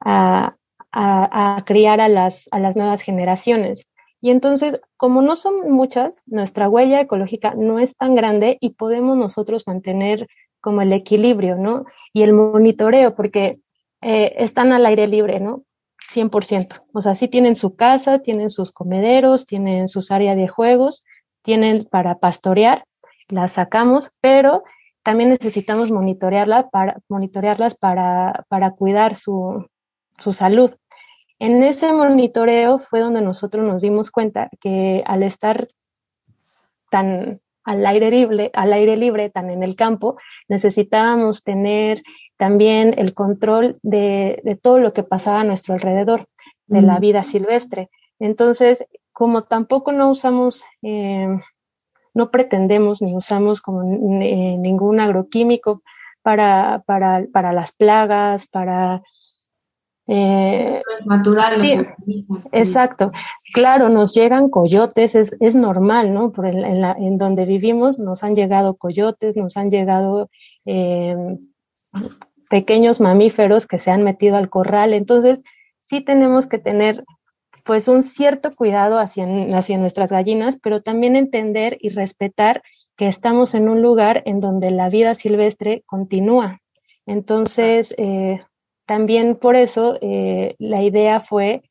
a, 0.01 0.57
a, 0.91 1.55
a, 1.55 1.63
criar 1.65 2.01
a 2.01 2.09
las, 2.09 2.49
a 2.51 2.59
las 2.59 2.75
nuevas 2.75 3.01
generaciones. 3.01 3.87
Y 4.19 4.31
entonces, 4.31 4.81
como 4.97 5.21
no 5.21 5.37
son 5.37 5.71
muchas, 5.71 6.23
nuestra 6.25 6.67
huella 6.67 6.99
ecológica 6.99 7.53
no 7.55 7.79
es 7.79 7.95
tan 7.95 8.15
grande 8.15 8.57
y 8.59 8.71
podemos 8.71 9.15
nosotros 9.15 9.65
mantener 9.65 10.27
como 10.61 10.81
el 10.81 10.93
equilibrio, 10.93 11.55
¿no? 11.55 11.85
Y 12.13 12.23
el 12.23 12.33
monitoreo, 12.33 13.15
porque 13.15 13.59
eh, 14.01 14.35
están 14.37 14.71
al 14.71 14.85
aire 14.85 15.07
libre, 15.07 15.39
¿no? 15.39 15.63
100%. 16.11 16.83
O 16.93 17.01
sea, 17.01 17.15
sí 17.15 17.27
tienen 17.27 17.55
su 17.55 17.75
casa, 17.75 18.19
tienen 18.19 18.49
sus 18.49 18.71
comederos, 18.71 19.45
tienen 19.45 19.87
sus 19.87 20.11
áreas 20.11 20.35
de 20.35 20.47
juegos, 20.47 21.03
tienen 21.41 21.85
para 21.85 22.19
pastorear, 22.19 22.85
las 23.27 23.53
sacamos, 23.53 24.09
pero 24.21 24.63
también 25.03 25.29
necesitamos 25.29 25.91
monitorearla 25.91 26.69
para, 26.69 26.99
monitorearlas 27.07 27.75
para, 27.75 28.45
para 28.49 28.71
cuidar 28.71 29.15
su, 29.15 29.67
su 30.17 30.33
salud. 30.33 30.75
En 31.37 31.63
ese 31.63 31.93
monitoreo 31.93 32.79
fue 32.79 32.99
donde 32.99 33.21
nosotros 33.21 33.65
nos 33.65 33.81
dimos 33.81 34.11
cuenta 34.11 34.49
que 34.59 35.03
al 35.05 35.23
estar 35.23 35.69
tan 36.89 37.39
al 37.69 37.85
aire 37.85 38.09
libre, 38.09 38.49
al 38.55 38.73
aire 38.73 38.97
libre, 38.97 39.29
tan 39.29 39.51
en 39.51 39.61
el 39.61 39.75
campo, 39.75 40.17
necesitábamos 40.47 41.43
tener 41.43 42.01
también 42.35 42.95
el 42.97 43.13
control 43.13 43.77
de, 43.83 44.59
todo 44.63 44.79
lo 44.79 44.91
que 44.91 45.03
pasaba 45.03 45.41
a 45.41 45.43
nuestro 45.43 45.75
alrededor, 45.75 46.25
de 46.65 46.81
la 46.81 46.97
vida 46.97 47.21
silvestre. 47.21 47.91
Entonces, 48.17 48.87
como 49.11 49.43
tampoco 49.43 49.91
no 49.91 50.09
usamos, 50.09 50.63
eh, 50.81 51.27
no 52.15 52.31
pretendemos 52.31 53.03
ni 53.03 53.15
usamos 53.15 53.61
como 53.61 53.83
ningún 53.83 54.99
agroquímico 54.99 55.79
para, 56.23 56.81
para, 56.87 57.25
para 57.31 57.53
las 57.53 57.71
plagas, 57.71 58.47
para 58.47 59.03
eh, 60.11 60.81
es 60.95 61.05
natural. 61.05 61.61
exacto. 62.51 63.11
Claro, 63.53 63.89
nos 63.89 64.15
llegan 64.15 64.49
coyotes, 64.49 65.13
es, 65.13 65.37
es 65.39 65.53
normal, 65.53 66.15
¿no? 66.15 66.31
Por 66.31 66.47
en, 66.47 66.81
la, 66.81 66.93
en, 66.93 67.19
donde 67.19 67.45
vivimos 67.45 67.99
nos 67.99 68.23
han 68.23 68.33
llegado 68.33 68.75
coyotes, 68.75 69.37
nos 69.37 69.55
han 69.55 69.69
llegado 69.69 70.31
eh, 70.65 71.15
pequeños 72.49 72.99
mamíferos 72.99 73.67
que 73.67 73.77
se 73.77 73.91
han 73.91 74.03
metido 74.03 74.35
al 74.37 74.49
corral. 74.49 74.95
Entonces, 74.95 75.43
sí 75.77 76.01
tenemos 76.01 76.47
que 76.47 76.57
tener 76.57 77.03
pues 77.63 77.87
un 77.87 78.01
cierto 78.01 78.55
cuidado 78.55 78.97
hacia, 78.97 79.27
hacia 79.55 79.77
nuestras 79.77 80.11
gallinas, 80.11 80.57
pero 80.59 80.81
también 80.81 81.15
entender 81.15 81.77
y 81.79 81.89
respetar 81.89 82.63
que 82.97 83.07
estamos 83.07 83.53
en 83.53 83.69
un 83.69 83.83
lugar 83.83 84.23
en 84.25 84.39
donde 84.39 84.71
la 84.71 84.89
vida 84.89 85.13
silvestre 85.13 85.83
continúa. 85.85 86.61
Entonces, 87.05 87.93
eh, 87.99 88.41
también 88.89 89.35
por 89.35 89.55
eso 89.55 89.99
eh, 90.01 90.55
la 90.57 90.81
idea 90.81 91.19
fue 91.19 91.61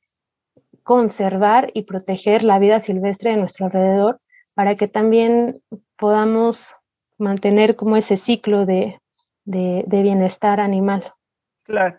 conservar 0.85 1.69
y 1.75 1.83
proteger 1.83 2.45
la 2.45 2.61
vida 2.61 2.79
silvestre 2.79 3.33
de 3.33 3.39
nuestro 3.39 3.67
alrededor 3.67 4.21
para 4.55 4.77
que 4.77 4.87
también 4.87 5.61
podamos 5.97 6.77
mantener 7.19 7.75
como 7.75 7.97
ese 7.97 8.17
ciclo 8.17 8.67
de, 8.67 9.01
bienestar 9.45 10.61
animal. 10.61 11.13
Claro. 11.65 11.99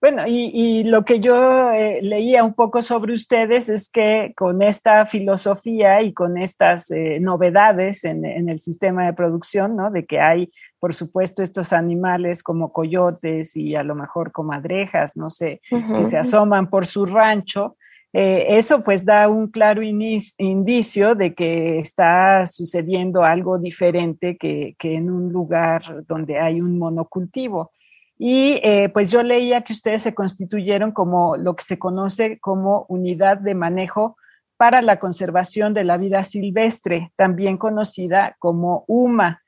Bueno, 0.00 0.28
y, 0.28 0.84
lo 0.84 1.04
que 1.04 1.18
yo 1.18 1.72
eh, 1.72 1.98
leía 2.00 2.44
un 2.44 2.54
poco 2.54 2.82
sobre 2.82 3.14
ustedes 3.14 3.68
es 3.68 3.90
que 3.90 4.32
con 4.36 4.62
esta 4.62 5.06
filosofía 5.06 6.02
y 6.02 6.12
con 6.12 6.38
estas 6.38 6.88
eh, 6.92 7.18
novedades 7.20 8.04
en, 8.04 8.24
en, 8.24 8.48
el 8.48 8.60
sistema 8.60 9.06
de 9.06 9.12
producción, 9.12 9.74
¿no? 9.74 9.90
De 9.90 10.06
que 10.06 10.20
hay 10.20 10.52
por 10.82 10.94
supuesto, 10.94 11.44
estos 11.44 11.72
animales 11.72 12.42
como 12.42 12.72
coyotes 12.72 13.56
y 13.56 13.76
a 13.76 13.84
lo 13.84 13.94
mejor 13.94 14.32
comadrejas, 14.32 15.16
no 15.16 15.30
sé, 15.30 15.60
que 15.70 16.04
se 16.04 16.18
asoman 16.18 16.68
por 16.70 16.86
su 16.86 17.06
rancho, 17.06 17.76
eh, 18.12 18.46
eso 18.58 18.82
pues 18.82 19.04
da 19.04 19.28
un 19.28 19.46
claro 19.46 19.80
indicio 19.80 21.14
de 21.14 21.34
que 21.34 21.78
está 21.78 22.46
sucediendo 22.46 23.22
algo 23.22 23.58
diferente 23.58 24.36
que, 24.36 24.74
en 24.82 25.08
un 25.08 25.32
lugar 25.32 26.04
donde 26.08 26.40
hay 26.40 26.60
un 26.60 26.76
monocultivo. 26.80 27.70
Y 28.18 28.58
eh, 28.64 28.88
pues 28.92 29.12
yo 29.12 29.22
leía 29.22 29.60
que 29.60 29.74
ustedes 29.74 30.02
se 30.02 30.14
constituyeron 30.14 30.90
como 30.90 31.36
lo 31.36 31.54
que 31.54 31.62
se 31.62 31.78
conoce 31.78 32.40
como 32.40 32.86
unidad 32.88 33.38
de 33.38 33.54
manejo 33.54 34.16
para 34.56 34.82
la 34.82 34.98
conservación 34.98 35.74
de 35.74 35.84
la 35.84 35.96
vida 35.96 36.24
silvestre, 36.24 37.12
también 37.14 37.56
conocida 37.56 38.34
como 38.40 38.84
UMA. 38.88 39.41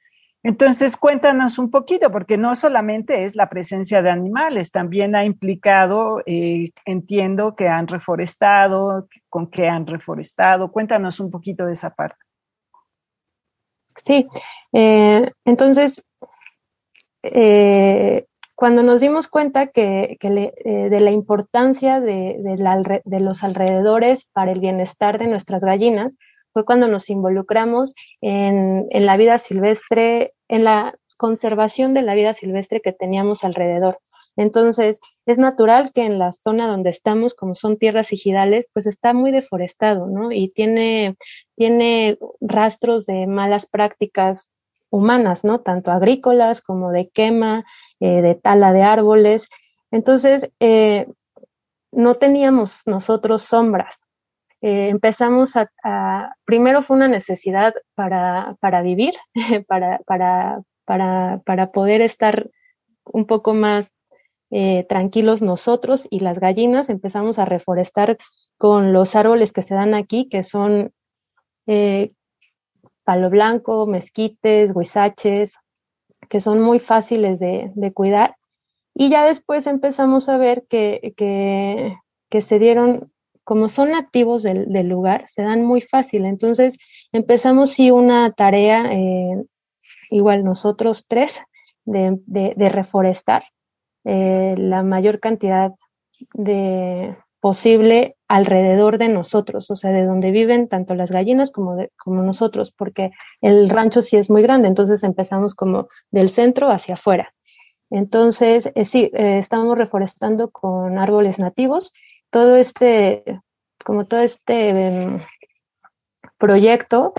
Entonces, 0.44 0.98
cuéntanos 0.98 1.58
un 1.58 1.70
poquito, 1.70 2.12
porque 2.12 2.36
no 2.36 2.54
solamente 2.54 3.24
es 3.24 3.34
la 3.34 3.48
presencia 3.48 4.02
de 4.02 4.10
animales, 4.10 4.70
también 4.70 5.16
ha 5.16 5.24
implicado, 5.24 6.22
eh, 6.26 6.70
entiendo 6.84 7.56
que 7.56 7.66
han 7.66 7.88
reforestado, 7.88 9.08
con 9.30 9.46
qué 9.50 9.68
han 9.68 9.86
reforestado. 9.86 10.70
Cuéntanos 10.70 11.18
un 11.18 11.30
poquito 11.30 11.64
de 11.64 11.72
esa 11.72 11.94
parte. 11.94 12.18
Sí, 13.96 14.28
eh, 14.74 15.32
entonces, 15.46 16.04
eh, 17.22 18.26
cuando 18.54 18.82
nos 18.82 19.00
dimos 19.00 19.28
cuenta 19.28 19.68
que, 19.68 20.18
de 20.20 21.00
la 21.00 21.10
importancia 21.10 22.00
de, 22.00 22.36
de 23.02 23.20
los 23.20 23.42
alrededores 23.42 24.28
para 24.34 24.52
el 24.52 24.60
bienestar 24.60 25.18
de 25.18 25.26
nuestras 25.26 25.64
gallinas, 25.64 26.18
fue 26.54 26.64
cuando 26.64 26.86
nos 26.86 27.10
involucramos 27.10 27.94
en, 28.22 28.86
la 28.90 29.16
vida 29.18 29.38
silvestre, 29.38 30.32
en 30.48 30.64
la 30.64 30.94
conservación 31.18 31.94
de 31.94 32.02
la 32.02 32.14
vida 32.14 32.32
silvestre 32.32 32.80
que 32.80 32.92
teníamos 32.92 33.44
alrededor. 33.44 33.98
Entonces, 34.36 35.00
es 35.26 35.38
natural 35.38 35.92
que 35.92 36.06
en 36.06 36.18
la 36.18 36.32
zona 36.32 36.68
donde 36.68 36.90
estamos, 36.90 37.34
como 37.34 37.54
son 37.54 37.76
tierras 37.76 38.12
ejidales, 38.12 38.68
pues 38.72 38.86
está 38.86 39.12
muy 39.12 39.32
deforestado, 39.32 40.06
¿no? 40.06 40.32
Y 40.32 40.48
tiene, 40.50 41.16
tiene 41.56 42.18
rastros 42.40 43.04
de 43.04 43.26
malas 43.26 43.66
prácticas 43.66 44.50
humanas, 44.90 45.44
¿no? 45.44 45.60
Tanto 45.60 45.90
agrícolas 45.90 46.60
como 46.60 46.90
de 46.90 47.08
quema, 47.08 47.64
eh, 47.98 48.22
de 48.22 48.34
tala 48.36 48.72
de 48.72 48.82
árboles. 48.82 49.48
Entonces, 49.90 50.50
eh, 50.60 51.06
no 51.90 52.14
teníamos 52.14 52.82
nosotros 52.86 53.42
sombras, 53.42 53.98
eh, 54.66 54.88
empezamos 54.88 55.56
a, 55.56 56.34
primero 56.46 56.82
fue 56.82 56.96
una 56.96 57.06
necesidad 57.06 57.74
para, 57.94 58.56
para 58.60 58.80
vivir, 58.80 59.12
para, 59.68 59.98
para, 60.06 60.62
para, 60.86 61.42
para, 61.44 61.70
poder 61.70 62.00
estar 62.00 62.48
un 63.04 63.26
poco 63.26 63.52
más 63.52 63.92
eh, 64.50 64.86
tranquilos 64.88 65.42
nosotros 65.42 66.08
y 66.08 66.20
las 66.20 66.38
gallinas, 66.38 66.88
empezamos 66.88 67.38
a 67.38 67.44
reforestar 67.44 68.16
con 68.56 68.94
los 68.94 69.14
árboles 69.14 69.52
que 69.52 69.60
se 69.60 69.74
dan 69.74 69.92
aquí, 69.92 70.30
que 70.30 70.42
son 70.42 70.94
eh, 71.66 72.12
palo 73.04 73.28
blanco, 73.28 73.86
mezquites, 73.86 74.72
huizaches, 74.74 75.58
que 76.30 76.40
son 76.40 76.62
muy 76.62 76.78
fáciles 76.78 77.38
de, 77.38 77.70
de, 77.74 77.92
cuidar. 77.92 78.36
Y 78.94 79.10
ya 79.10 79.26
después 79.26 79.66
empezamos 79.66 80.30
a 80.30 80.38
ver 80.38 80.64
que, 80.70 81.12
que, 81.18 81.98
que 82.30 82.40
se 82.40 82.58
dieron, 82.58 83.12
como 83.44 83.68
son 83.68 83.92
nativos 83.92 84.42
del, 84.42 84.88
lugar, 84.88 85.24
se 85.26 85.42
dan 85.42 85.64
muy 85.64 85.80
fácil. 85.80 86.24
Entonces 86.24 86.76
empezamos 87.12 87.70
sí 87.70 87.90
una 87.90 88.32
tarea, 88.32 88.90
eh, 88.92 89.44
igual 90.10 90.44
nosotros 90.44 91.06
tres, 91.06 91.40
de, 91.84 92.18
de, 92.26 92.68
reforestar 92.70 93.44
eh, 94.04 94.54
la 94.56 94.82
mayor 94.82 95.20
cantidad 95.20 95.72
de 96.32 97.14
posible 97.40 98.16
alrededor 98.26 98.96
de 98.96 99.08
nosotros, 99.08 99.70
o 99.70 99.76
sea, 99.76 99.90
de 99.90 100.06
donde 100.06 100.30
viven 100.30 100.66
tanto 100.66 100.94
las 100.94 101.10
gallinas 101.10 101.50
como, 101.50 101.76
como 101.98 102.22
nosotros, 102.22 102.72
porque 102.72 103.10
el 103.42 103.68
rancho 103.68 104.00
sí 104.00 104.16
es 104.16 104.30
muy 104.30 104.40
grande, 104.40 104.68
entonces 104.68 105.04
empezamos 105.04 105.54
como 105.54 105.88
del 106.10 106.30
centro 106.30 106.70
hacia 106.70 106.94
afuera. 106.94 107.34
Entonces, 107.90 108.72
eh, 108.74 108.86
sí, 108.86 109.10
estamos 109.12 109.76
reforestando 109.76 110.50
con 110.50 110.98
árboles 110.98 111.38
nativos. 111.38 111.92
Todo 112.34 112.56
este, 112.56 113.22
como 113.84 114.06
todo 114.06 114.22
este 114.22 114.70
em, 114.70 115.20
proyecto 116.36 117.14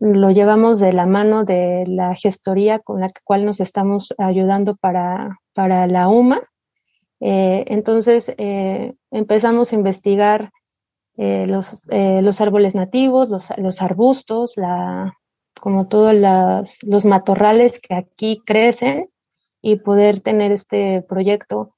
lo 0.00 0.30
llevamos 0.30 0.80
de 0.80 0.94
la 0.94 1.04
mano 1.04 1.44
de 1.44 1.84
la 1.86 2.14
gestoría 2.14 2.78
con 2.78 3.00
la 3.02 3.10
cual 3.24 3.44
nos 3.44 3.60
estamos 3.60 4.14
ayudando 4.16 4.74
para, 4.76 5.38
para 5.52 5.86
la 5.86 6.08
UMA. 6.08 6.40
Eh, 7.20 7.66
entonces 7.66 8.34
empezamos 9.10 9.70
a 9.70 9.74
investigar 9.74 10.50
los, 11.18 11.82
los, 11.86 12.40
árboles 12.40 12.74
nativos, 12.74 13.28
los, 13.28 13.52
los 13.58 13.82
arbustos, 13.82 14.54
la, 14.56 15.12
como 15.60 15.88
todos 15.88 16.14
los 16.82 17.04
matorrales 17.04 17.80
que 17.80 17.96
aquí 17.96 18.40
crecen 18.46 19.10
y 19.60 19.76
poder 19.76 20.22
tener 20.22 20.52
este 20.52 21.02
proyecto 21.02 21.74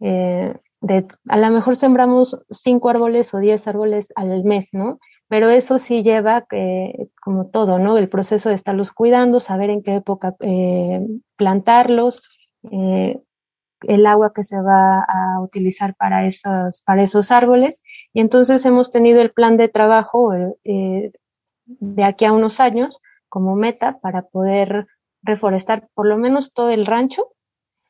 eh, 0.00 0.56
de, 0.84 1.06
a 1.28 1.38
lo 1.38 1.50
mejor 1.50 1.76
sembramos 1.76 2.38
cinco 2.50 2.90
árboles 2.90 3.32
o 3.32 3.38
diez 3.38 3.66
árboles 3.66 4.12
al 4.16 4.44
mes, 4.44 4.68
¿no? 4.72 4.98
Pero 5.28 5.48
eso 5.48 5.78
sí 5.78 6.02
lleva, 6.02 6.46
eh, 6.52 7.08
como 7.22 7.46
todo, 7.46 7.78
¿no? 7.78 7.96
El 7.96 8.10
proceso 8.10 8.50
de 8.50 8.54
estarlos 8.54 8.92
cuidando, 8.92 9.40
saber 9.40 9.70
en 9.70 9.82
qué 9.82 9.96
época 9.96 10.36
eh, 10.40 11.00
plantarlos, 11.36 12.22
el 12.62 14.06
agua 14.06 14.32
que 14.34 14.44
se 14.44 14.60
va 14.60 15.00
a 15.00 15.40
utilizar 15.40 15.94
para 15.94 16.26
esos, 16.26 16.82
para 16.82 17.02
esos 17.02 17.30
árboles. 17.30 17.82
Y 18.12 18.20
entonces 18.20 18.64
hemos 18.66 18.90
tenido 18.90 19.22
el 19.22 19.32
plan 19.32 19.56
de 19.56 19.68
trabajo 19.68 20.32
de 20.32 22.04
aquí 22.04 22.24
a 22.26 22.32
unos 22.32 22.60
años 22.60 23.00
como 23.28 23.56
meta 23.56 23.98
para 24.00 24.22
poder 24.22 24.86
reforestar 25.22 25.88
por 25.94 26.06
lo 26.06 26.18
menos 26.18 26.52
todo 26.52 26.70
el 26.70 26.86
rancho 26.86 27.34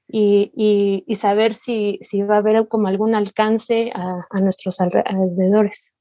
y, 0.07 1.03
y, 1.07 1.15
saber 1.15 1.55
si, 1.55 1.99
si, 2.03 2.23
va 2.23 2.37
a 2.37 2.39
haber 2.39 2.69
como 2.69 2.89
algún 2.89 3.15
alcance 3.15 3.91
a, 3.95 4.17
a, 4.31 4.41
nuestros 4.41 4.81
alrededores. 4.81 5.93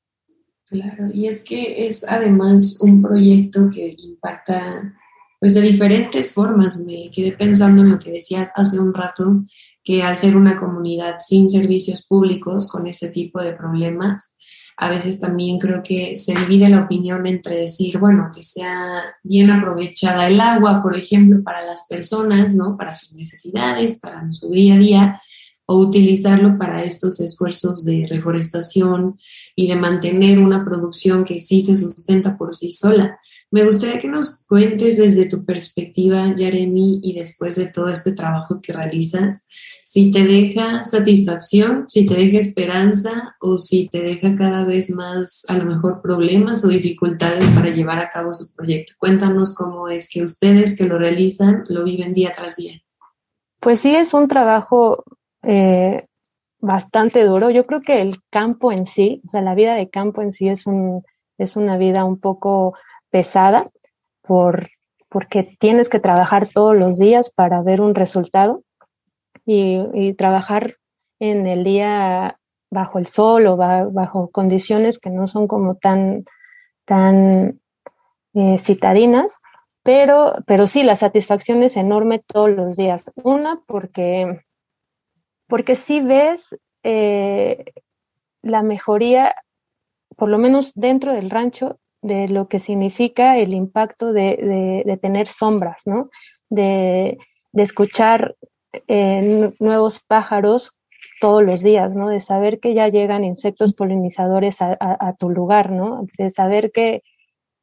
Claro, 0.65 1.05
y 1.13 1.27
es 1.27 1.43
que 1.43 1.85
es 1.87 2.07
además 2.07 2.79
un 2.81 3.01
proyecto 3.01 3.69
que 3.69 3.95
impacta 3.97 4.93
pues 5.39 5.53
de 5.55 5.61
diferentes 5.61 6.33
formas. 6.33 6.79
Me 6.85 7.11
quedé 7.11 7.33
pensando 7.33 7.81
en 7.81 7.89
lo 7.89 7.99
que 7.99 8.11
decías 8.11 8.51
hace 8.55 8.79
un 8.79 8.93
rato, 8.93 9.43
que 9.83 10.01
al 10.01 10.17
ser 10.17 10.37
una 10.37 10.57
comunidad 10.57 11.17
sin 11.19 11.49
servicios 11.49 12.07
públicos 12.07 12.71
con 12.71 12.87
este 12.87 13.09
tipo 13.09 13.41
de 13.41 13.53
problemas, 13.53 14.37
a 14.77 14.89
veces 14.89 15.19
también 15.19 15.59
creo 15.59 15.81
que 15.83 16.17
se 16.17 16.37
divide 16.37 16.69
la 16.69 16.81
opinión 16.81 17.25
entre 17.27 17.57
decir, 17.57 17.99
bueno, 17.99 18.29
que 18.33 18.43
sea 18.43 19.03
bien 19.23 19.51
aprovechada 19.51 20.27
el 20.27 20.39
agua, 20.41 20.81
por 20.81 20.97
ejemplo, 20.97 21.43
para 21.43 21.65
las 21.65 21.87
personas, 21.87 22.55
¿no? 22.55 22.75
Para 22.77 22.93
sus 22.93 23.13
necesidades, 23.13 23.99
para 23.99 24.31
su 24.31 24.49
día 24.49 24.75
a 24.75 24.77
día, 24.77 25.21
o 25.65 25.77
utilizarlo 25.77 26.57
para 26.57 26.83
estos 26.83 27.19
esfuerzos 27.19 27.85
de 27.85 28.05
reforestación 28.09 29.17
y 29.55 29.67
de 29.67 29.75
mantener 29.75 30.39
una 30.39 30.65
producción 30.65 31.23
que 31.23 31.39
sí 31.39 31.61
se 31.61 31.77
sustenta 31.77 32.37
por 32.37 32.55
sí 32.55 32.69
sola. 32.71 33.19
Me 33.51 33.63
gustaría 33.63 33.99
que 33.99 34.07
nos 34.07 34.45
cuentes 34.47 34.97
desde 34.97 35.29
tu 35.29 35.45
perspectiva, 35.45 36.33
Jeremy, 36.35 36.99
y 37.03 37.13
después 37.13 37.55
de 37.55 37.67
todo 37.67 37.87
este 37.87 38.13
trabajo 38.13 38.59
que 38.59 38.73
realizas, 38.73 39.47
si 39.83 40.11
te 40.11 40.23
deja 40.23 40.83
satisfacción, 40.83 41.85
si 41.87 42.05
te 42.05 42.15
deja 42.15 42.39
esperanza 42.39 43.35
o 43.41 43.57
si 43.57 43.89
te 43.89 44.01
deja 44.01 44.35
cada 44.37 44.65
vez 44.65 44.89
más 44.89 45.45
a 45.49 45.57
lo 45.57 45.65
mejor 45.65 46.01
problemas 46.01 46.63
o 46.63 46.69
dificultades 46.69 47.45
para 47.49 47.69
llevar 47.69 47.99
a 47.99 48.09
cabo 48.09 48.33
su 48.33 48.55
proyecto. 48.55 48.93
Cuéntanos 48.97 49.53
cómo 49.55 49.89
es 49.89 50.09
que 50.09 50.23
ustedes 50.23 50.77
que 50.77 50.85
lo 50.85 50.97
realizan 50.97 51.65
lo 51.67 51.83
viven 51.83 52.13
día 52.13 52.31
tras 52.33 52.55
día. 52.55 52.81
Pues 53.59 53.81
sí, 53.81 53.93
es 53.95 54.13
un 54.13 54.27
trabajo 54.27 55.03
eh, 55.41 56.05
bastante 56.59 57.25
duro. 57.25 57.49
Yo 57.49 57.65
creo 57.65 57.81
que 57.81 58.01
el 58.01 58.21
campo 58.29 58.71
en 58.71 58.85
sí, 58.85 59.21
o 59.27 59.31
sea, 59.31 59.41
la 59.41 59.53
vida 59.53 59.75
de 59.75 59.89
campo 59.89 60.21
en 60.21 60.31
sí 60.31 60.47
es, 60.47 60.65
un, 60.65 61.03
es 61.37 61.57
una 61.57 61.77
vida 61.77 62.05
un 62.05 62.19
poco 62.19 62.73
pesada 63.09 63.69
por, 64.21 64.69
porque 65.09 65.43
tienes 65.59 65.89
que 65.89 65.99
trabajar 65.99 66.47
todos 66.49 66.75
los 66.75 66.97
días 66.97 67.29
para 67.29 67.61
ver 67.61 67.81
un 67.81 67.95
resultado 67.95 68.63
y, 69.45 70.13
trabajar 70.13 70.77
en 71.19 71.47
el 71.47 71.63
día 71.63 72.39
bajo 72.69 72.99
el 72.99 73.07
sol 73.07 73.47
o 73.47 73.57
bajo 73.57 74.29
condiciones 74.31 74.99
que 74.99 75.09
no 75.09 75.27
son 75.27 75.47
como 75.47 75.75
tan, 75.75 76.25
tan 76.85 77.59
eh, 78.33 78.57
citadinas, 78.59 79.39
pero, 79.83 80.33
pero 80.47 80.65
sí, 80.65 80.83
la 80.83 80.95
satisfacción 80.95 81.61
es 81.61 81.77
enorme 81.77 82.19
todos 82.19 82.49
los 82.49 82.77
días. 82.77 83.11
Una, 83.23 83.61
porque, 83.67 84.41
porque 85.47 85.75
sí 85.75 85.99
ves 86.01 86.55
eh, 86.83 87.65
la 88.41 88.63
mejoría, 88.63 89.35
por 90.15 90.29
lo 90.29 90.37
menos 90.37 90.73
dentro 90.73 91.13
del 91.13 91.29
rancho, 91.29 91.79
de 92.01 92.27
lo 92.27 92.47
que 92.47 92.59
significa 92.59 93.37
el 93.37 93.53
impacto 93.53 94.11
de, 94.11 94.83
de, 94.85 94.97
tener 94.97 95.27
sombras, 95.27 95.83
¿no? 95.85 96.09
De, 96.49 97.17
de 97.53 97.63
escuchar 97.63 98.35
nuevos 99.59 99.99
pájaros 99.99 100.73
todos 101.19 101.43
los 101.43 101.63
días, 101.63 101.93
¿no? 101.93 102.09
De 102.09 102.21
saber 102.21 102.59
que 102.59 102.73
ya 102.73 102.87
llegan 102.87 103.23
insectos 103.23 103.73
polinizadores 103.73 104.61
a, 104.61 105.15
tu 105.17 105.29
lugar, 105.29 105.71
¿no? 105.71 106.05
De 106.17 106.29
saber 106.29 106.71
que, 106.71 107.01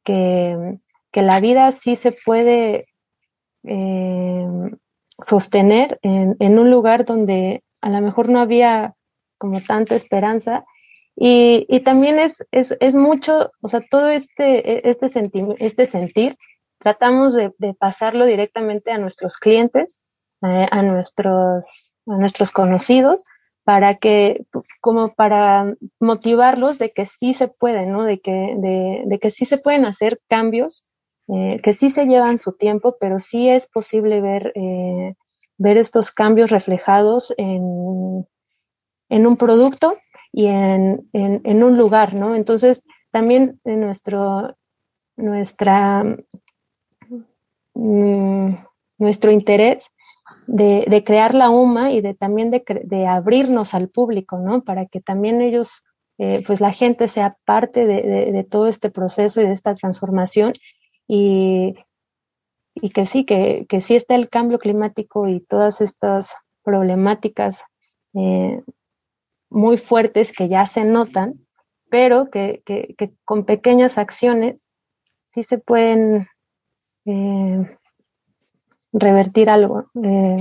que, 0.03 0.79
la 1.13 1.39
vida 1.39 1.71
sí 1.71 1.95
se 1.95 2.11
puede 2.11 2.87
eh, 3.63 4.47
sostener 5.21 5.99
en, 6.01 6.59
un 6.59 6.71
lugar 6.71 7.05
donde 7.05 7.63
a 7.81 7.89
lo 7.89 8.01
mejor 8.01 8.29
no 8.29 8.39
había 8.39 8.95
como 9.37 9.61
tanta 9.61 9.95
esperanza. 9.95 10.65
Y, 11.15 11.81
también 11.81 12.17
es, 12.19 12.45
es, 12.51 12.95
mucho, 12.95 13.51
o 13.61 13.69
sea, 13.69 13.81
todo 13.89 14.09
este, 14.09 14.89
este, 14.89 15.07
este 15.59 15.85
sentir, 15.85 16.35
tratamos 16.79 17.35
de 17.35 17.73
pasarlo 17.77 18.25
directamente 18.25 18.91
a 18.91 18.97
nuestros 18.97 19.37
clientes 19.37 20.01
eh, 20.43 20.67
a, 20.71 20.81
nuestros, 20.81 21.91
a 22.07 22.17
nuestros 22.17 22.51
conocidos 22.51 23.23
para 23.63 23.97
que, 23.97 24.45
como 24.81 25.13
para 25.13 25.75
motivarlos 25.99 26.79
de 26.79 26.91
que 26.91 27.05
sí 27.05 27.33
se 27.33 27.47
puede, 27.47 27.85
¿no? 27.85 28.03
De 28.03 28.19
que, 28.19 28.55
de, 29.05 29.19
que 29.19 29.29
sí 29.29 29.45
se 29.45 29.59
pueden 29.59 29.85
hacer 29.85 30.19
cambios, 30.27 30.85
eh, 31.27 31.59
que 31.63 31.73
sí 31.73 31.89
se 31.89 32.07
llevan 32.07 32.39
su 32.39 32.53
tiempo, 32.53 32.97
pero 32.99 33.19
sí 33.19 33.49
es 33.49 33.67
posible 33.67 34.19
ver, 34.19 34.51
eh, 34.55 35.13
ver 35.57 35.77
estos 35.77 36.11
cambios 36.11 36.49
reflejados 36.49 37.33
en, 37.37 38.27
en 39.09 39.27
un 39.27 39.37
producto 39.37 39.93
y 40.33 40.47
en, 40.47 41.07
en, 41.13 41.63
un 41.63 41.77
lugar, 41.77 42.15
¿no? 42.15 42.33
Entonces, 42.33 42.85
también 43.11 43.59
en 43.65 43.81
nuestro, 43.81 44.55
nuestra, 45.17 46.03
mm, 47.75 48.55
nuestro 48.97 49.31
interés 49.31 49.85
de, 50.51 51.03
crear 51.05 51.33
la 51.33 51.49
UMA 51.49 51.91
y 51.91 52.01
de 52.01 52.13
también 52.13 52.51
de, 52.51 53.07
abrirnos 53.07 53.73
al 53.73 53.89
público, 53.89 54.37
¿no? 54.37 54.63
Para 54.63 54.85
que 54.85 54.99
también 54.99 55.41
ellos, 55.41 55.83
eh, 56.17 56.43
pues 56.45 56.59
la 56.59 56.71
gente 56.73 57.07
sea 57.07 57.35
parte 57.45 57.85
de, 57.85 58.47
todo 58.49 58.67
este 58.67 58.89
proceso 58.89 59.41
y 59.41 59.45
de 59.45 59.53
esta 59.53 59.75
transformación 59.75 60.53
y, 61.07 61.75
y 62.75 62.89
que 62.89 63.05
sí, 63.05 63.23
que, 63.23 63.65
que, 63.69 63.79
sí 63.79 63.95
está 63.95 64.15
el 64.15 64.29
cambio 64.29 64.59
climático 64.59 65.27
y 65.27 65.39
todas 65.39 65.79
estas 65.79 66.35
problemáticas 66.63 67.63
eh, 68.13 68.61
muy 69.49 69.77
fuertes 69.77 70.33
que 70.33 70.49
ya 70.49 70.65
se 70.65 70.83
notan, 70.83 71.45
pero 71.89 72.29
que, 72.29 72.61
con 73.23 73.45
pequeñas 73.45 73.97
acciones 73.97 74.73
sí 75.29 75.43
se 75.43 75.57
pueden 75.57 76.27
eh, 77.05 77.77
revertir 78.93 79.49
algo, 79.49 79.85
eh, 80.03 80.37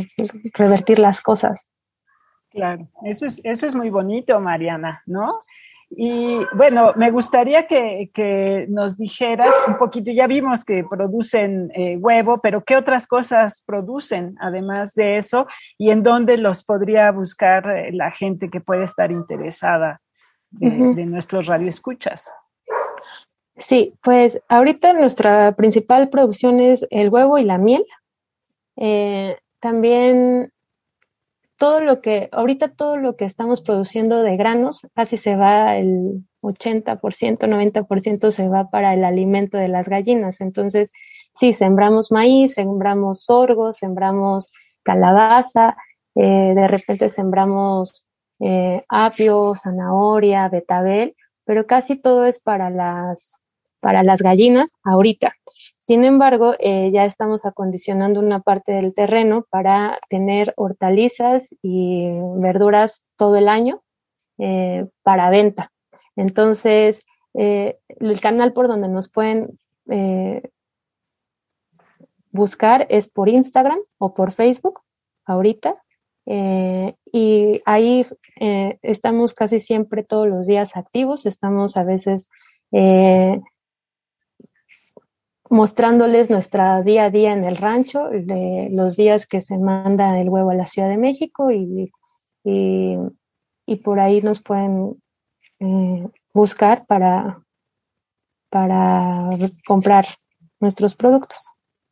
revertir 0.54 0.98
las 0.98 1.22
cosas. 1.22 1.68
Claro, 2.50 2.88
eso 3.04 3.26
es, 3.26 3.40
eso 3.44 3.66
es 3.66 3.74
muy 3.74 3.90
bonito, 3.90 4.40
Mariana, 4.40 5.02
¿no? 5.06 5.28
Y 5.90 6.38
bueno, 6.54 6.92
me 6.94 7.10
gustaría 7.10 7.66
que, 7.66 8.66
nos 8.68 8.96
dijeras 8.96 9.54
un 9.66 9.76
poquito, 9.76 10.12
ya 10.12 10.28
vimos 10.28 10.64
que 10.64 10.84
producen 10.88 11.72
eh, 11.74 11.96
huevo, 11.96 12.40
pero 12.40 12.62
¿qué 12.62 12.76
otras 12.76 13.08
cosas 13.08 13.62
producen 13.66 14.36
además 14.40 14.94
de 14.94 15.16
eso? 15.16 15.46
¿Y 15.78 15.90
en 15.90 16.02
dónde 16.04 16.38
los 16.38 16.62
podría 16.62 17.10
buscar 17.10 17.68
eh, 17.70 17.92
la 17.92 18.12
gente 18.12 18.50
que 18.50 18.60
puede 18.60 18.84
estar 18.84 19.10
interesada 19.10 20.00
de, 20.50 21.06
nuestros 21.06 21.46
radioescuchas. 21.46 22.32
Sí, 23.56 23.94
pues 24.02 24.40
ahorita 24.48 24.92
nuestra 24.94 25.54
principal 25.54 26.08
producción 26.08 26.60
es 26.60 26.86
el 26.90 27.10
huevo 27.10 27.38
y 27.38 27.44
la 27.44 27.58
miel. 27.58 27.84
Eh, 28.80 29.36
también 29.60 30.52
todo 31.56 31.80
lo 31.80 32.00
que, 32.00 32.30
ahorita 32.32 32.74
todo 32.74 32.96
lo 32.96 33.16
que 33.16 33.26
estamos 33.26 33.60
produciendo 33.60 34.22
de 34.22 34.38
granos, 34.38 34.86
casi 34.94 35.18
se 35.18 35.36
va 35.36 35.76
el 35.76 36.24
80%, 36.42 36.96
90% 37.46 38.30
se 38.30 38.48
va 38.48 38.70
para 38.70 38.94
el 38.94 39.04
alimento 39.04 39.58
de 39.58 39.68
las 39.68 39.86
gallinas. 39.86 40.40
Entonces, 40.40 40.90
sí, 41.38 41.52
sembramos 41.52 42.10
maíz, 42.10 42.54
sembramos 42.54 43.24
sorgo, 43.24 43.74
sembramos 43.74 44.50
calabaza, 44.82 45.76
eh, 46.14 46.54
de 46.54 46.66
repente 46.66 47.10
sembramos 47.10 48.08
eh, 48.40 48.82
apio, 48.88 49.54
zanahoria, 49.54 50.48
betabel, 50.48 51.14
pero 51.44 51.66
casi 51.66 51.96
todo 51.96 52.24
es 52.24 52.40
para 52.40 52.70
las, 52.70 53.36
para 53.80 54.02
las 54.02 54.22
gallinas 54.22 54.72
ahorita. 54.82 55.34
Sin 55.90 56.04
embargo, 56.04 56.54
eh, 56.60 56.92
ya 56.92 57.04
estamos 57.04 57.44
acondicionando 57.44 58.20
una 58.20 58.38
parte 58.38 58.70
del 58.70 58.94
terreno 58.94 59.44
para 59.50 59.98
tener 60.08 60.54
hortalizas 60.56 61.56
y 61.62 62.10
verduras 62.36 63.04
todo 63.16 63.34
el 63.34 63.48
año 63.48 63.82
eh, 64.38 64.86
para 65.02 65.30
venta. 65.30 65.72
Entonces, 66.14 67.04
eh, 67.34 67.80
el 67.88 68.20
canal 68.20 68.52
por 68.52 68.68
donde 68.68 68.86
nos 68.86 69.10
pueden 69.10 69.58
buscar 72.30 72.86
es 72.88 73.08
por 73.08 73.28
Instagram 73.28 73.80
o 73.98 74.14
por 74.14 74.30
Facebook 74.30 74.82
ahorita. 75.24 75.74
y 76.24 77.60
ahí 77.64 78.06
estamos 78.82 79.34
casi 79.34 79.58
siempre 79.58 80.04
todos 80.04 80.28
los 80.28 80.46
días 80.46 80.76
activos, 80.76 81.26
estamos 81.26 81.76
a 81.76 81.82
veces 81.82 82.30
mostrándoles 85.50 86.30
nuestra 86.30 86.80
día 86.82 87.06
a 87.06 87.10
día 87.10 87.32
en 87.32 87.44
el 87.44 87.56
rancho, 87.56 88.04
de 88.08 88.68
los 88.70 88.96
días 88.96 89.26
que 89.26 89.40
se 89.40 89.58
manda 89.58 90.18
el 90.20 90.28
huevo 90.30 90.50
a 90.50 90.54
la 90.54 90.64
Ciudad 90.64 90.88
de 90.88 90.96
México 90.96 91.50
y, 91.50 91.90
y, 92.44 93.76
por 93.84 94.00
ahí 94.00 94.20
nos 94.22 94.40
pueden 94.40 95.02
eh, 95.58 96.08
buscar 96.32 96.86
para, 96.86 97.42
para 98.48 99.28
comprar 99.66 100.06
nuestros 100.60 100.94
productos. 100.94 101.50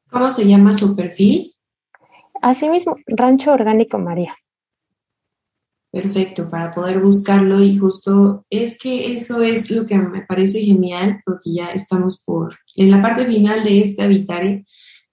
¿Cómo 0.08 0.30
se 0.30 0.46
llama 0.46 0.72
su 0.72 0.94
perfil? 0.94 1.54
Asimismo, 2.40 2.96
Rancho 3.06 3.52
Orgánico 3.52 3.98
María. 3.98 4.34
Perfecto, 5.90 6.50
para 6.50 6.70
poder 6.70 7.00
buscarlo 7.00 7.62
y 7.62 7.78
justo 7.78 8.44
es 8.50 8.78
que 8.78 9.14
eso 9.14 9.42
es 9.42 9.70
lo 9.70 9.86
que 9.86 9.96
me 9.96 10.20
parece 10.20 10.60
genial 10.60 11.22
porque 11.24 11.54
ya 11.54 11.68
estamos 11.68 12.22
por 12.26 12.56
en 12.76 12.90
la 12.90 13.00
parte 13.00 13.24
final 13.24 13.64
de 13.64 13.80
este 13.80 14.02
Habitare, 14.02 14.66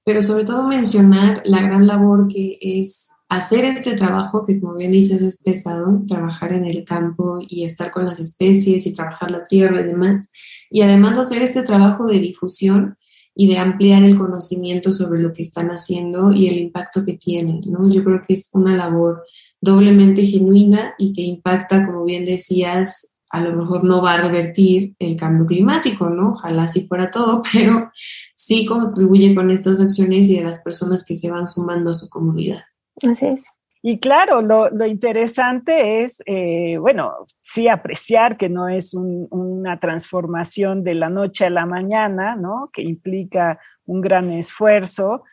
pero 0.04 0.22
sobre 0.22 0.44
todo 0.44 0.68
mencionar 0.68 1.42
la 1.46 1.62
gran 1.62 1.88
labor 1.88 2.28
que 2.28 2.58
es 2.62 3.10
hacer 3.30 3.64
este 3.64 3.94
trabajo 3.94 4.46
que 4.46 4.60
como 4.60 4.76
bien 4.76 4.92
dices 4.92 5.22
es 5.22 5.42
pesado, 5.42 6.04
trabajar 6.08 6.52
en 6.52 6.66
el 6.66 6.84
campo 6.84 7.40
y 7.48 7.64
estar 7.64 7.90
con 7.92 8.06
las 8.06 8.20
especies 8.20 8.86
y 8.86 8.94
trabajar 8.94 9.32
la 9.32 9.46
tierra 9.46 9.80
y 9.80 9.86
demás, 9.86 10.32
y 10.70 10.82
además 10.82 11.18
hacer 11.18 11.42
este 11.42 11.64
trabajo 11.64 12.06
de 12.06 12.20
difusión 12.20 12.98
y 13.34 13.48
de 13.48 13.58
ampliar 13.58 14.04
el 14.04 14.18
conocimiento 14.18 14.94
sobre 14.94 15.20
lo 15.20 15.34
que 15.34 15.42
están 15.42 15.70
haciendo 15.70 16.32
y 16.32 16.48
el 16.48 16.58
impacto 16.58 17.04
que 17.04 17.14
tienen, 17.14 17.62
¿no? 17.68 17.90
Yo 17.92 18.04
creo 18.04 18.22
que 18.26 18.34
es 18.34 18.50
una 18.54 18.76
labor 18.76 19.24
doblemente 19.66 20.26
genuina 20.26 20.94
y 20.98 21.12
que 21.12 21.24
impacta, 21.24 21.86
como 21.86 22.06
bien 22.06 22.24
decías, 22.24 23.18
a 23.30 23.42
lo 23.42 23.54
mejor 23.54 23.84
no 23.84 24.02
va 24.02 24.14
a 24.14 24.22
revertir 24.22 24.96
el 25.00 25.18
cambio 25.18 25.46
climático, 25.46 26.10
¿no? 26.10 26.30
Ojalá 26.30 26.64
así 26.64 26.88
fuera 26.88 27.10
todo, 27.10 27.42
pero 27.54 27.92
sí 28.34 28.66
contribuye 28.66 29.36
con 29.36 29.50
estas 29.52 29.82
acciones 29.82 30.30
y 30.30 30.38
de 30.38 30.44
las 30.44 30.64
personas 30.64 31.06
que 31.06 31.16
se 31.16 31.30
van 31.30 31.48
sumando 31.48 31.92
a 31.92 31.96
su 31.96 32.08
comunidad. 32.10 32.62
Así 33.06 33.26
es. 33.26 33.52
Y 33.82 34.00
claro, 34.00 34.42
lo, 34.42 34.86
interesante 34.88 36.02
es, 36.02 36.24
eh, 36.26 36.78
bueno, 36.80 37.28
sí 37.42 37.68
apreciar 37.68 38.36
que 38.36 38.50
no 38.50 38.68
es 38.68 38.96
una 38.96 39.80
transformación 39.80 40.84
de 40.84 40.96
la 40.96 41.10
noche 41.10 41.46
a 41.46 41.52
la 41.52 41.68
mañana, 41.68 42.36
¿no? 42.36 42.72
Que 42.74 42.82
implica 42.82 43.60
un 43.86 44.02
gran 44.02 44.32
esfuerzo, 44.32 45.24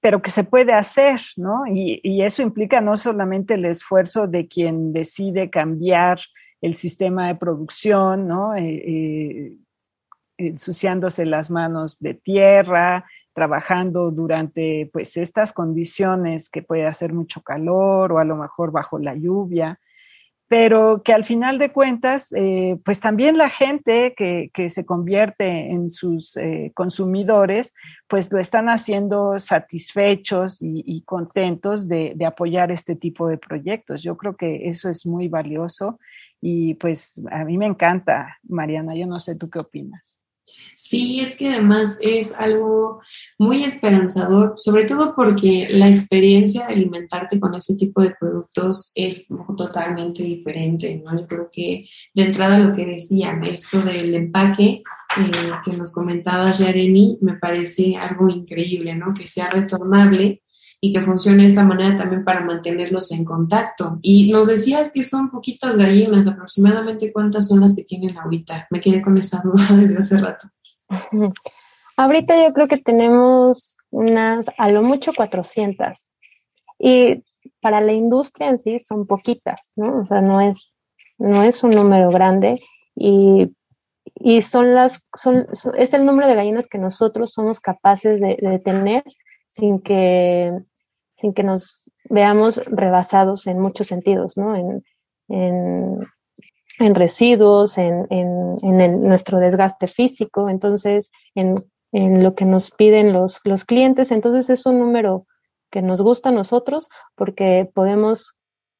pero 0.00 0.22
que 0.22 0.30
se 0.30 0.44
puede 0.44 0.72
hacer, 0.72 1.20
¿no? 1.36 1.64
Y, 1.66 2.22
eso 2.22 2.42
implica 2.42 2.80
no 2.80 2.96
solamente 2.96 3.54
el 3.54 3.64
esfuerzo 3.66 4.26
de 4.26 4.48
quien 4.48 4.92
decide 4.92 5.50
cambiar 5.50 6.18
el 6.60 6.74
sistema 6.74 7.28
de 7.28 7.34
producción. 7.34 8.30
Eh, 8.56 8.84
eh, 8.86 9.56
ensuciándose 10.38 11.26
las 11.26 11.50
manos 11.50 11.98
de 11.98 12.14
tierra, 12.14 13.04
trabajando 13.34 14.10
durante 14.10 14.88
pues 14.92 15.16
estas 15.16 15.52
condiciones 15.52 16.48
que 16.48 16.62
puede 16.62 16.86
hacer 16.86 17.12
mucho 17.12 17.42
calor 17.42 18.12
o 18.12 18.18
a 18.18 18.24
lo 18.24 18.36
mejor 18.36 18.72
bajo 18.72 18.98
la 18.98 19.14
lluvia, 19.14 19.80
pero 20.48 21.02
que 21.04 21.12
al 21.12 21.24
final 21.24 21.58
de 21.58 21.70
cuentas, 21.70 22.32
eh, 22.32 22.78
pues 22.82 23.00
también 23.00 23.36
la 23.36 23.50
gente 23.50 24.14
que, 24.16 24.68
se 24.68 24.84
convierte 24.86 25.70
en 25.70 25.90
sus 25.90 26.36
eh, 26.36 26.72
consumidores, 26.74 27.74
pues 28.08 28.32
lo 28.32 28.38
están 28.38 28.68
haciendo 28.68 29.38
satisfechos 29.38 30.58
y, 30.60 31.02
contentos 31.02 31.86
de, 31.86 32.14
de, 32.16 32.26
apoyar 32.26 32.72
este 32.72 32.96
tipo 32.96 33.28
de 33.28 33.38
proyectos. 33.38 34.02
Yo 34.02 34.16
creo 34.16 34.36
que 34.36 34.68
eso 34.68 34.88
es 34.88 35.06
muy 35.06 35.28
valioso 35.28 35.98
y 36.40 36.74
pues 36.74 37.20
a 37.30 37.44
mí 37.44 37.58
me 37.58 37.66
encanta, 37.66 38.38
Mariana, 38.48 38.94
yo 38.94 39.06
no 39.06 39.20
sé 39.20 39.36
tú 39.36 39.50
qué 39.50 39.58
opinas. 39.58 40.20
Sí, 40.76 41.20
es 41.20 41.36
que 41.36 41.48
además 41.48 42.00
es 42.02 42.34
algo 42.34 43.00
muy 43.38 43.64
esperanzador, 43.64 44.54
sobre 44.56 44.84
todo 44.84 45.14
porque 45.14 45.68
la 45.70 45.88
experiencia 45.88 46.66
de 46.66 46.74
alimentarte 46.74 47.38
con 47.38 47.54
ese 47.54 47.76
tipo 47.76 48.02
de 48.02 48.14
productos 48.18 48.92
es 48.94 49.28
totalmente 49.56 50.22
diferente, 50.22 51.02
¿no? 51.04 51.18
Yo 51.18 51.26
creo 51.26 51.48
que 51.50 51.86
de 52.14 52.22
entrada 52.22 52.58
lo 52.58 52.74
que 52.74 52.86
decían, 52.86 53.44
esto 53.44 53.80
del 53.80 54.14
empaque 54.14 54.82
eh, 55.16 55.50
que 55.64 55.76
nos 55.76 55.92
comentaba 55.92 56.50
Yareni, 56.50 57.18
me 57.20 57.34
parece 57.34 57.96
algo 57.96 58.28
increíble, 58.28 58.94
¿no? 58.94 59.14
Que 59.14 59.26
sea 59.26 59.48
retornable 59.50 60.42
y 60.80 60.92
que 60.92 61.02
funcione 61.02 61.42
de 61.42 61.48
esta 61.48 61.64
manera 61.64 61.96
también 61.96 62.24
para 62.24 62.44
mantenerlos 62.44 63.10
en 63.12 63.24
contacto. 63.24 63.98
Y 64.02 64.30
nos 64.30 64.46
decías 64.46 64.92
que 64.92 65.02
son 65.02 65.30
poquitas 65.30 65.76
gallinas, 65.76 66.26
aproximadamente 66.26 67.12
cuántas 67.12 67.48
son 67.48 67.60
las 67.60 67.74
que 67.74 67.82
tienen 67.82 68.16
ahorita. 68.16 68.68
Me 68.70 68.80
quedé 68.80 69.02
con 69.02 69.18
esa 69.18 69.40
duda 69.44 69.76
desde 69.76 69.98
hace 69.98 70.18
rato. 70.18 70.48
Ahorita 71.96 72.40
yo 72.42 72.52
creo 72.52 72.68
que 72.68 72.78
tenemos 72.78 73.76
unas, 73.90 74.46
a 74.56 74.68
lo 74.68 74.82
mucho 74.82 75.12
400. 75.14 76.10
Y 76.78 77.24
para 77.60 77.80
la 77.80 77.92
industria 77.92 78.50
en 78.50 78.58
sí 78.58 78.78
son 78.78 79.06
poquitas, 79.06 79.72
¿no? 79.76 80.02
O 80.02 80.06
sea, 80.06 80.20
no 80.20 80.40
es, 80.40 80.78
no 81.18 81.42
es 81.42 81.64
un 81.64 81.70
número 81.70 82.10
grande 82.10 82.60
y, 82.94 83.52
y 84.14 84.42
son 84.42 84.74
las, 84.74 85.06
son, 85.16 85.46
es 85.76 85.92
el 85.92 86.06
número 86.06 86.28
de 86.28 86.34
gallinas 86.34 86.68
que 86.68 86.78
nosotros 86.78 87.32
somos 87.32 87.60
capaces 87.60 88.20
de, 88.20 88.60
tener 88.64 89.04
sin 89.46 89.80
que, 89.80 90.52
sin 91.20 91.34
que 91.34 91.42
nos 91.42 91.90
veamos 92.08 92.58
rebasados 92.66 93.46
en 93.46 93.60
muchos 93.60 93.88
sentidos, 93.88 94.36
¿no? 94.36 94.54
En, 94.54 94.84
residuos, 96.78 97.78
en, 97.78 98.06
en 98.10 99.00
nuestro 99.02 99.38
desgaste 99.38 99.86
físico, 99.86 100.48
entonces, 100.48 101.10
en, 101.34 101.64
lo 101.92 102.34
que 102.34 102.44
nos 102.44 102.70
piden 102.70 103.12
los, 103.12 103.40
los 103.44 103.64
clientes. 103.64 104.12
Entonces, 104.12 104.50
es 104.50 104.66
un 104.66 104.78
número 104.78 105.26
que 105.70 105.82
nos 105.82 106.02
gusta 106.02 106.28
a 106.28 106.32
nosotros 106.32 106.88
porque 107.14 107.70
podemos 107.74 108.36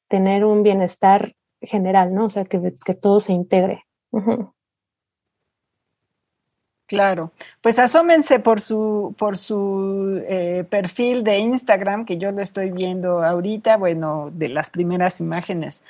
tener 0.08 0.44
un 0.44 0.62
bienestar 0.62 1.34
general, 1.60 2.14
¿no? 2.14 2.26
O 2.26 2.30
sea, 2.30 2.44
que, 2.44 2.72
que 2.84 2.94
todo 2.94 3.20
se 3.20 3.32
integre. 3.32 3.84
Claro, 6.88 7.32
pues 7.60 7.78
asómense 7.78 8.40
por 8.40 8.62
su, 8.62 9.14
por 9.18 9.36
su 9.36 10.22
eh, 10.26 10.64
perfil 10.70 11.22
de 11.22 11.38
Instagram, 11.38 12.06
que 12.06 12.16
yo 12.16 12.32
lo 12.32 12.40
estoy 12.40 12.70
viendo 12.70 13.22
ahorita, 13.22 13.76
bueno, 13.76 14.30
de 14.32 14.48
las 14.48 14.70
primeras 14.70 15.20
imágenes 15.20 15.84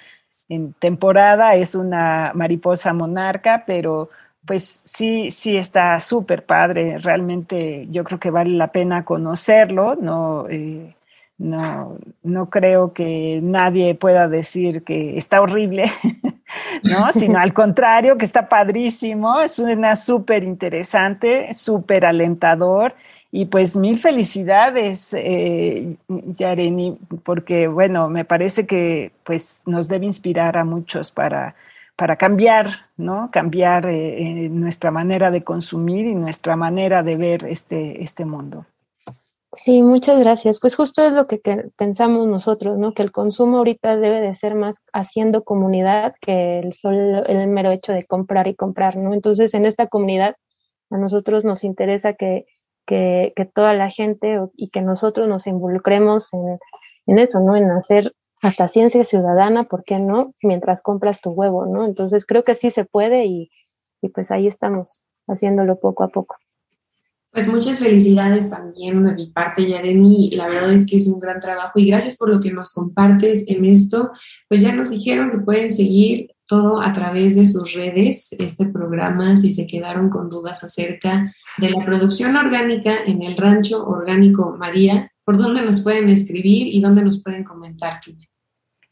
en 0.48 0.72
temporada 0.74 1.54
es 1.54 1.74
una 1.74 2.32
mariposa 2.34 2.92
monarca, 2.92 3.64
pero 3.66 4.10
pues 4.46 4.82
sí, 4.84 5.30
sí 5.30 5.56
está 5.56 6.00
súper 6.00 6.46
padre, 6.46 6.98
realmente 6.98 7.86
yo 7.90 8.02
creo 8.04 8.18
que 8.18 8.30
vale 8.30 8.50
la 8.50 8.68
pena 8.72 9.04
conocerlo, 9.04 9.94
no, 9.96 10.46
eh, 10.48 10.96
no, 11.36 11.98
no 12.22 12.48
creo 12.48 12.94
que 12.94 13.40
nadie 13.42 13.94
pueda 13.94 14.26
decir 14.26 14.84
que 14.84 15.18
está 15.18 15.42
horrible, 15.42 15.84
¿no? 16.82 17.12
Sino 17.12 17.38
al 17.38 17.52
contrario, 17.52 18.16
que 18.16 18.24
está 18.24 18.48
padrísimo, 18.48 19.40
es 19.40 19.58
una 19.58 19.96
súper 19.96 20.44
interesante, 20.44 21.52
súper 21.52 22.06
alentador. 22.06 22.94
Y 23.30 23.46
pues 23.46 23.76
mil 23.76 23.98
felicidades, 23.98 25.12
eh, 25.12 25.96
Yareni, 26.08 26.98
porque 27.24 27.68
bueno, 27.68 28.08
me 28.08 28.24
parece 28.24 28.66
que 28.66 29.12
pues 29.24 29.62
nos 29.66 29.88
debe 29.88 30.06
inspirar 30.06 30.56
a 30.56 30.64
muchos 30.64 31.12
para, 31.12 31.54
para 31.94 32.16
cambiar, 32.16 32.86
¿no? 32.96 33.28
Cambiar 33.30 33.86
eh, 33.86 34.48
nuestra 34.50 34.90
manera 34.90 35.30
de 35.30 35.44
consumir 35.44 36.06
y 36.06 36.14
nuestra 36.14 36.56
manera 36.56 37.02
de 37.02 37.16
ver 37.18 37.44
este, 37.44 38.02
este 38.02 38.24
mundo. 38.24 38.64
Sí, 39.52 39.82
muchas 39.82 40.18
gracias. 40.20 40.60
Pues 40.60 40.76
justo 40.76 41.06
es 41.06 41.12
lo 41.12 41.26
que, 41.26 41.40
pensamos 41.76 42.26
nosotros, 42.28 42.78
¿no? 42.78 42.92
Que 42.92 43.02
el 43.02 43.12
consumo 43.12 43.58
ahorita 43.58 43.96
debe 43.96 44.20
de 44.20 44.34
ser 44.34 44.54
más 44.54 44.84
haciendo 44.92 45.42
comunidad 45.42 46.14
que 46.20 46.60
el 46.60 46.74
solo 46.74 47.24
el 47.24 47.48
mero 47.48 47.70
hecho 47.70 47.92
de 47.92 48.04
comprar 48.04 48.46
y 48.46 48.54
comprar, 48.54 48.96
¿no? 48.96 49.14
Entonces, 49.14 49.54
en 49.54 49.66
esta 49.66 49.86
comunidad 49.86 50.36
a 50.90 50.98
nosotros 50.98 51.44
nos 51.44 51.64
interesa 51.64 52.12
que, 52.12 52.46
que, 52.88 53.50
toda 53.54 53.74
la 53.74 53.90
gente 53.90 54.40
y 54.56 54.70
que 54.70 54.80
nosotros 54.80 55.28
nos 55.28 55.46
involucremos 55.46 56.32
en, 56.32 56.58
en 57.06 57.18
eso, 57.18 57.40
¿no? 57.40 57.56
En 57.56 57.70
hacer 57.70 58.14
hasta 58.42 58.68
ciencia 58.68 59.04
ciudadana, 59.04 59.64
¿por 59.64 59.84
qué 59.84 59.98
no? 59.98 60.34
Mientras 60.42 60.80
compras 60.80 61.20
tu 61.20 61.30
huevo, 61.30 61.66
¿no? 61.66 61.84
Entonces 61.84 62.24
creo 62.24 62.44
que 62.44 62.54
sí 62.54 62.70
se 62.70 62.84
puede 62.84 63.26
y, 63.26 63.50
y 64.00 64.08
pues 64.08 64.30
ahí 64.30 64.46
estamos 64.46 65.02
haciéndolo 65.26 65.78
poco 65.78 66.04
a 66.04 66.08
poco. 66.08 66.36
Pues 67.30 67.46
muchas 67.46 67.78
felicidades 67.78 68.48
también 68.48 69.04
de 69.04 69.12
mi 69.12 69.26
parte, 69.26 69.68
Yareni. 69.68 70.30
La 70.30 70.48
verdad 70.48 70.72
es 70.72 70.86
que 70.86 70.96
es 70.96 71.06
un 71.06 71.20
gran 71.20 71.40
trabajo 71.40 71.78
y 71.78 71.86
gracias 71.86 72.16
por 72.16 72.30
lo 72.30 72.40
que 72.40 72.50
nos 72.50 72.72
compartes 72.72 73.46
en 73.48 73.66
esto. 73.66 74.12
Pues 74.48 74.62
ya 74.62 74.74
nos 74.74 74.90
dijeron 74.90 75.30
que 75.30 75.38
pueden 75.38 75.70
seguir 75.70 76.30
todo 76.48 76.80
a 76.80 76.92
través 76.92 77.36
de 77.36 77.46
sus 77.46 77.74
redes, 77.74 78.32
este 78.32 78.66
programa, 78.66 79.36
si 79.36 79.52
se 79.52 79.66
quedaron 79.66 80.08
con 80.08 80.30
dudas 80.30 80.64
acerca 80.64 81.32
de 81.58 81.70
la 81.70 81.84
producción 81.84 82.34
orgánica 82.36 83.04
en 83.06 83.22
el 83.22 83.36
rancho 83.36 83.86
orgánico 83.86 84.56
María, 84.58 85.12
¿por 85.24 85.36
dónde 85.36 85.62
nos 85.62 85.80
pueden 85.80 86.08
escribir 86.08 86.66
y 86.66 86.80
dónde 86.80 87.02
nos 87.02 87.22
pueden 87.22 87.44
comentar? 87.44 88.00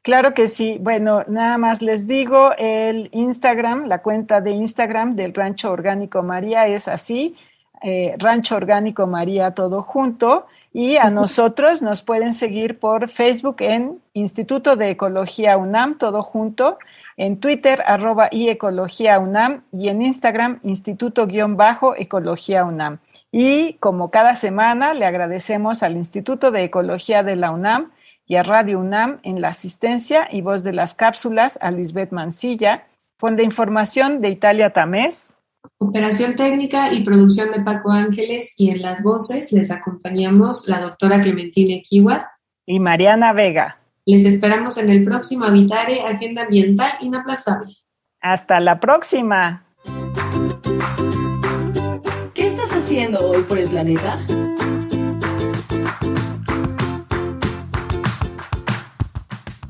Claro 0.03 0.35
que 0.35 0.47
sí. 0.47 0.77
Bueno, 0.81 1.25
nada 1.27 1.57
más 1.59 1.81
les 1.81 2.07
digo, 2.07 2.53
el 2.59 3.09
Instagram, 3.13 3.87
la 3.87 4.03
cuenta 4.03 4.41
de 4.41 4.51
Instagram 4.51 5.17
del 5.17 5.35
Rancho 5.35 5.73
Orgánico 5.73 6.23
María 6.23 6.69
es 6.69 6.89
así, 6.89 7.35
eh, 7.83 8.15
Rancho 8.19 8.57
Orgánico 8.57 9.07
María 9.07 9.53
todo 9.53 9.83
junto. 9.83 10.47
Y 10.79 10.99
a 10.99 11.09
nosotros 11.09 11.81
nos 11.81 12.03
pueden 12.03 12.35
seguir 12.35 12.79
por 12.79 13.09
Facebook 13.09 13.57
en 13.61 14.03
Instituto 14.13 14.77
de 14.77 14.91
Ecología 14.91 15.57
UNAM, 15.57 15.97
todo 15.97 16.21
junto, 16.21 16.79
en 17.17 17.41
Twitter, 17.41 17.83
arroba 17.87 18.29
y 18.31 18.51
Ecología 18.51 19.19
UNAM, 19.19 19.63
y 19.73 19.89
en 19.89 20.03
Instagram, 20.03 20.61
Instituto-Ecología 20.63 22.67
UNAM. 22.67 22.99
Y 23.33 23.79
como 23.81 24.11
cada 24.11 24.35
semana, 24.35 24.93
le 24.93 25.07
agradecemos 25.07 25.83
al 25.83 25.97
Instituto 25.97 26.51
de 26.51 26.65
Ecología 26.65 27.23
de 27.23 27.37
la 27.37 27.53
UNAM 27.53 27.93
y 28.27 28.37
a 28.37 28.43
Radio 28.43 28.79
UNAM 28.79 29.21
en 29.23 29.41
la 29.41 29.49
asistencia 29.49 30.29
y 30.31 30.43
voz 30.43 30.63
de 30.63 30.75
las 30.75 30.95
cápsulas 30.95 31.59
a 31.63 31.71
Lisbeth 31.71 32.13
Mancilla, 32.13 32.85
con 33.19 33.35
de 33.35 33.45
información 33.45 34.21
de 34.21 34.29
Italia 34.29 34.75
Tamés. 34.75 35.39
Operación 35.79 36.37
técnica 36.37 36.91
y 36.95 37.05
producción 37.05 37.51
de 37.53 37.61
Paco 37.61 37.91
Ángeles 37.91 38.55
y 38.57 38.71
en 38.71 38.81
las 38.81 39.03
voces 39.03 39.53
les 39.53 39.71
acompañamos 39.71 40.69
la 40.69 40.81
doctora 40.81 41.21
Clementina 41.21 41.77
Kiwa 41.83 42.31
y 42.65 42.81
Mariana 42.81 43.35
Vega. 43.35 43.79
Les 44.07 44.25
esperamos 44.25 44.79
en 44.79 44.89
el 44.89 45.05
próximo 45.05 45.45
Habitare 45.45 46.01
Agenda 46.01 46.45
Ambiental 46.45 46.93
Inaplazable. 47.03 47.75
Hasta 48.23 48.59
la 48.59 48.81
próxima. 48.81 49.67
¿Qué 52.33 52.47
estás 52.47 52.73
haciendo 52.73 53.21
hoy 53.29 53.43
por 53.43 53.59
el 53.59 53.69
planeta? 53.69 54.25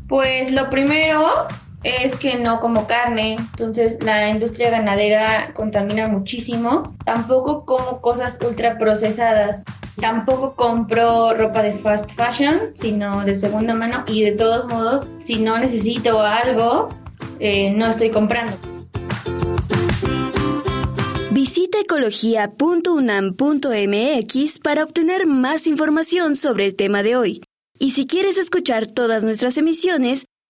Pues 0.06 0.52
lo 0.52 0.70
primero 0.70 1.48
es 1.82 2.16
que 2.16 2.36
no 2.36 2.60
como 2.60 2.86
carne, 2.86 3.36
entonces 3.36 3.96
la 4.02 4.28
industria 4.28 4.70
ganadera 4.70 5.52
contamina 5.54 6.08
muchísimo. 6.08 6.94
Tampoco 7.04 7.64
como 7.64 8.00
cosas 8.00 8.38
ultra 8.46 8.78
procesadas. 8.78 9.64
Tampoco 10.00 10.54
compro 10.54 11.34
ropa 11.34 11.62
de 11.62 11.72
fast 11.72 12.10
fashion, 12.12 12.72
sino 12.74 13.24
de 13.24 13.34
segunda 13.34 13.74
mano. 13.74 14.04
Y 14.08 14.24
de 14.24 14.32
todos 14.32 14.70
modos, 14.70 15.08
si 15.20 15.38
no 15.38 15.58
necesito 15.58 16.20
algo, 16.20 16.88
eh, 17.38 17.70
no 17.70 17.86
estoy 17.86 18.10
comprando. 18.10 18.56
Visita 21.30 21.80
ecología.unam.mx 21.80 24.58
para 24.58 24.84
obtener 24.84 25.26
más 25.26 25.66
información 25.66 26.34
sobre 26.34 26.66
el 26.66 26.76
tema 26.76 27.02
de 27.02 27.16
hoy. 27.16 27.42
Y 27.78 27.90
si 27.90 28.06
quieres 28.06 28.38
escuchar 28.38 28.86
todas 28.86 29.22
nuestras 29.22 29.58
emisiones, 29.58 30.24